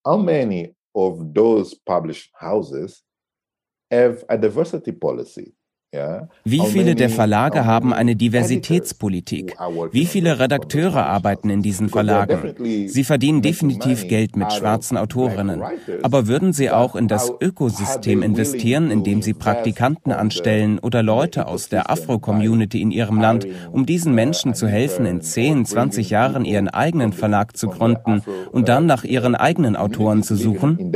How 0.07 0.19
many 0.19 0.77
of 0.95 1.19
those 1.35 1.75
published 1.87 2.31
houses 2.39 3.03
have 3.91 4.25
a 4.29 4.37
diversity 4.37 4.93
policy? 4.93 5.58
Wie 6.45 6.61
viele 6.61 6.95
der 6.95 7.09
Verlage 7.09 7.65
haben 7.65 7.95
eine 7.95 8.15
Diversitätspolitik? 8.15 9.57
Wie 9.91 10.05
viele 10.05 10.39
Redakteure 10.39 11.07
arbeiten 11.07 11.49
in 11.49 11.63
diesen 11.63 11.89
Verlagen? 11.89 12.55
Sie 12.89 13.05
verdienen 13.05 13.41
definitiv 13.41 14.07
Geld 14.07 14.37
mit 14.37 14.53
schwarzen 14.53 14.99
Autorinnen. 14.99 15.63
Aber 16.03 16.27
würden 16.27 16.53
sie 16.53 16.71
auch 16.71 16.95
in 16.95 17.09
das 17.09 17.33
Ökosystem 17.41 18.23
investieren, 18.23 18.91
indem 18.91 19.23
sie 19.23 19.33
Praktikanten 19.33 20.13
anstellen 20.13 20.79
oder 20.79 21.03
Leute 21.03 21.47
aus 21.47 21.71
der 21.71 21.91
Afro-Community 21.91 22.83
in 22.83 22.91
ihrem 22.91 23.19
Land, 23.19 23.47
um 23.73 23.87
diesen 23.87 24.15
Menschen 24.15 24.53
zu 24.53 24.69
helfen, 24.69 25.07
in 25.07 25.23
10, 25.23 25.65
20 25.65 26.11
Jahren 26.11 26.45
ihren 26.45 26.69
eigenen 26.69 27.15
Verlag 27.15 27.57
zu 27.57 27.69
gründen 27.69 28.23
und 28.53 28.69
dann 28.69 28.85
nach 28.85 29.05
ihren 29.05 29.35
eigenen 29.35 29.75
Autoren 29.75 30.23
zu 30.23 30.37
suchen? 30.37 30.93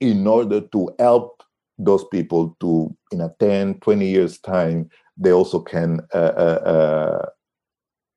in 0.00 0.26
order 0.28 0.60
to 0.60 0.94
help 0.98 1.37
those 1.78 2.04
people 2.10 2.56
to 2.60 2.94
in 3.12 3.20
a 3.20 3.28
10 3.38 3.80
20 3.80 4.06
years 4.06 4.38
time 4.38 4.88
they 5.16 5.32
also 5.32 5.60
can 5.60 6.00
uh, 6.14 6.32
uh, 6.36 6.60
uh, 6.64 7.26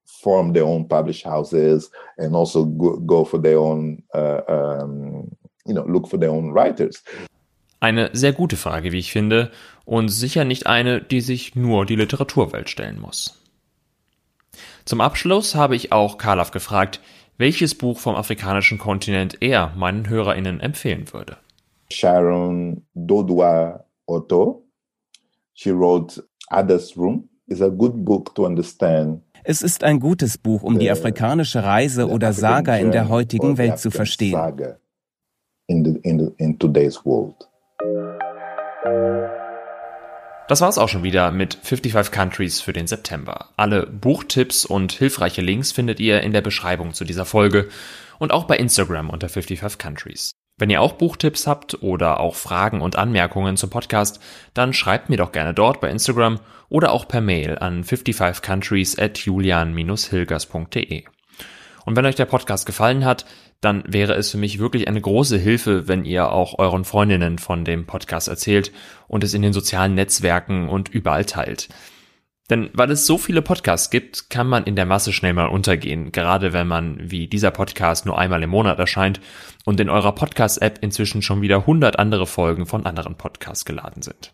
form 0.05 0.53
their 0.53 0.65
own 0.65 0.87
publish 0.87 1.23
houses 1.23 1.89
and 2.17 2.35
also 2.35 2.65
go, 2.65 2.97
go 2.97 3.23
for 3.23 3.39
their 3.39 3.57
own 3.57 4.01
uh, 4.13 4.41
um, 4.47 5.29
you 5.65 5.73
know 5.73 5.85
look 5.85 6.07
for 6.07 6.17
their 6.17 6.31
own 6.31 6.51
writers 6.51 7.03
eine 7.81 8.11
sehr 8.13 8.31
gute 8.31 8.57
Frage, 8.57 8.91
wie 8.91 8.99
ich 8.99 9.11
finde, 9.11 9.51
und 9.85 10.09
sicher 10.09 10.45
nicht 10.45 10.67
eine, 10.67 11.01
die 11.01 11.19
sich 11.19 11.55
nur 11.55 11.87
die 11.87 11.95
Literaturwelt 11.95 12.69
stellen 12.69 12.99
muss. 12.99 13.41
Zum 14.85 15.01
Abschluss 15.01 15.55
habe 15.55 15.75
ich 15.75 15.91
auch 15.91 16.19
Karlaf 16.19 16.51
gefragt, 16.51 17.01
welches 17.37 17.73
Buch 17.73 17.99
vom 17.99 18.15
afrikanischen 18.15 18.77
Kontinent 18.77 19.41
er 19.41 19.73
meinen 19.75 20.07
HörerInnen 20.07 20.59
empfehlen 20.59 21.11
würde. 21.11 21.37
Sharon 21.91 22.81
Dodua 22.95 23.83
Otto. 24.07 24.63
She 25.53 25.71
wrote 25.71 26.19
Others 26.49 26.97
Room. 26.97 27.29
It's 27.47 27.61
a 27.61 27.69
good 27.69 28.05
book 28.05 28.33
to 28.35 28.45
understand 28.45 29.21
es 29.43 29.61
ist 29.61 29.83
ein 29.83 29.99
gutes 29.99 30.37
Buch, 30.37 30.63
um 30.63 30.77
die 30.79 30.91
afrikanische 30.91 31.63
Reise 31.63 32.07
oder 32.07 32.33
Saga 32.33 32.75
in 32.77 32.91
der 32.91 33.09
heutigen 33.09 33.57
Welt 33.57 33.79
zu 33.79 33.91
verstehen. 33.91 34.39
Das 40.47 40.59
war's 40.59 40.77
auch 40.77 40.89
schon 40.89 41.03
wieder 41.03 41.31
mit 41.31 41.57
55 41.63 42.11
Countries 42.11 42.61
für 42.61 42.73
den 42.73 42.87
September. 42.87 43.49
Alle 43.55 43.87
Buchtipps 43.87 44.65
und 44.65 44.91
hilfreiche 44.91 45.41
Links 45.41 45.71
findet 45.71 45.99
ihr 45.99 46.21
in 46.21 46.33
der 46.33 46.41
Beschreibung 46.41 46.93
zu 46.93 47.05
dieser 47.05 47.25
Folge 47.25 47.69
und 48.19 48.31
auch 48.31 48.43
bei 48.43 48.57
Instagram 48.57 49.09
unter 49.09 49.29
55 49.29 49.79
Countries. 49.79 50.31
Wenn 50.61 50.69
ihr 50.69 50.79
auch 50.79 50.93
Buchtipps 50.93 51.47
habt 51.47 51.81
oder 51.81 52.19
auch 52.19 52.35
Fragen 52.35 52.81
und 52.81 52.95
Anmerkungen 52.95 53.57
zum 53.57 53.71
Podcast, 53.71 54.19
dann 54.53 54.73
schreibt 54.73 55.09
mir 55.09 55.17
doch 55.17 55.31
gerne 55.31 55.55
dort 55.55 55.81
bei 55.81 55.89
Instagram 55.89 56.39
oder 56.69 56.91
auch 56.91 57.07
per 57.07 57.19
Mail 57.19 57.57
an 57.57 57.83
55countries 57.83 59.01
at 59.01 59.17
julian-hilgers.de. 59.17 61.03
Und 61.83 61.95
wenn 61.95 62.05
euch 62.05 62.13
der 62.13 62.27
Podcast 62.27 62.67
gefallen 62.67 63.05
hat, 63.05 63.25
dann 63.59 63.83
wäre 63.87 64.13
es 64.13 64.29
für 64.29 64.37
mich 64.37 64.59
wirklich 64.59 64.87
eine 64.87 65.01
große 65.01 65.39
Hilfe, 65.39 65.87
wenn 65.87 66.05
ihr 66.05 66.31
auch 66.31 66.59
euren 66.59 66.85
Freundinnen 66.85 67.39
von 67.39 67.65
dem 67.65 67.87
Podcast 67.87 68.27
erzählt 68.27 68.71
und 69.07 69.23
es 69.23 69.33
in 69.33 69.41
den 69.41 69.53
sozialen 69.53 69.95
Netzwerken 69.95 70.69
und 70.69 70.89
überall 70.89 71.25
teilt. 71.25 71.69
Denn 72.49 72.69
weil 72.73 72.91
es 72.91 73.05
so 73.05 73.17
viele 73.17 73.41
Podcasts 73.41 73.89
gibt, 73.89 74.29
kann 74.29 74.47
man 74.47 74.65
in 74.65 74.75
der 74.75 74.85
Masse 74.85 75.13
schnell 75.13 75.33
mal 75.33 75.45
untergehen, 75.45 76.11
gerade 76.11 76.51
wenn 76.51 76.67
man 76.67 76.97
wie 77.11 77.27
dieser 77.27 77.51
Podcast 77.51 78.05
nur 78.05 78.17
einmal 78.17 78.43
im 78.43 78.49
Monat 78.49 78.77
erscheint 78.77 79.21
und 79.63 79.79
in 79.79 79.89
eurer 79.89 80.13
Podcast-App 80.13 80.79
inzwischen 80.81 81.21
schon 81.21 81.41
wieder 81.41 81.59
100 81.59 81.97
andere 81.97 82.27
Folgen 82.27 82.65
von 82.65 82.85
anderen 82.85 83.15
Podcasts 83.15 83.63
geladen 83.63 84.01
sind. 84.01 84.33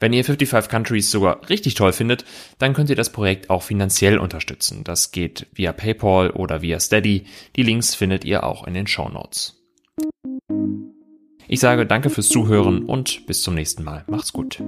Wenn 0.00 0.12
ihr 0.12 0.24
55 0.24 0.70
Countries 0.70 1.10
sogar 1.10 1.48
richtig 1.48 1.74
toll 1.74 1.92
findet, 1.92 2.24
dann 2.58 2.72
könnt 2.72 2.90
ihr 2.90 2.96
das 2.96 3.10
Projekt 3.10 3.50
auch 3.50 3.62
finanziell 3.62 4.18
unterstützen. 4.18 4.84
Das 4.84 5.10
geht 5.10 5.46
via 5.52 5.72
PayPal 5.72 6.30
oder 6.30 6.62
via 6.62 6.78
Steady. 6.78 7.26
Die 7.56 7.62
Links 7.62 7.94
findet 7.94 8.24
ihr 8.24 8.44
auch 8.44 8.66
in 8.66 8.74
den 8.74 8.86
Show 8.86 9.08
Notes. 9.08 9.56
Ich 11.48 11.60
sage 11.60 11.86
danke 11.86 12.10
fürs 12.10 12.28
Zuhören 12.28 12.84
und 12.84 13.26
bis 13.26 13.42
zum 13.42 13.54
nächsten 13.54 13.82
Mal. 13.82 14.04
Macht's 14.06 14.32
gut. 14.32 14.62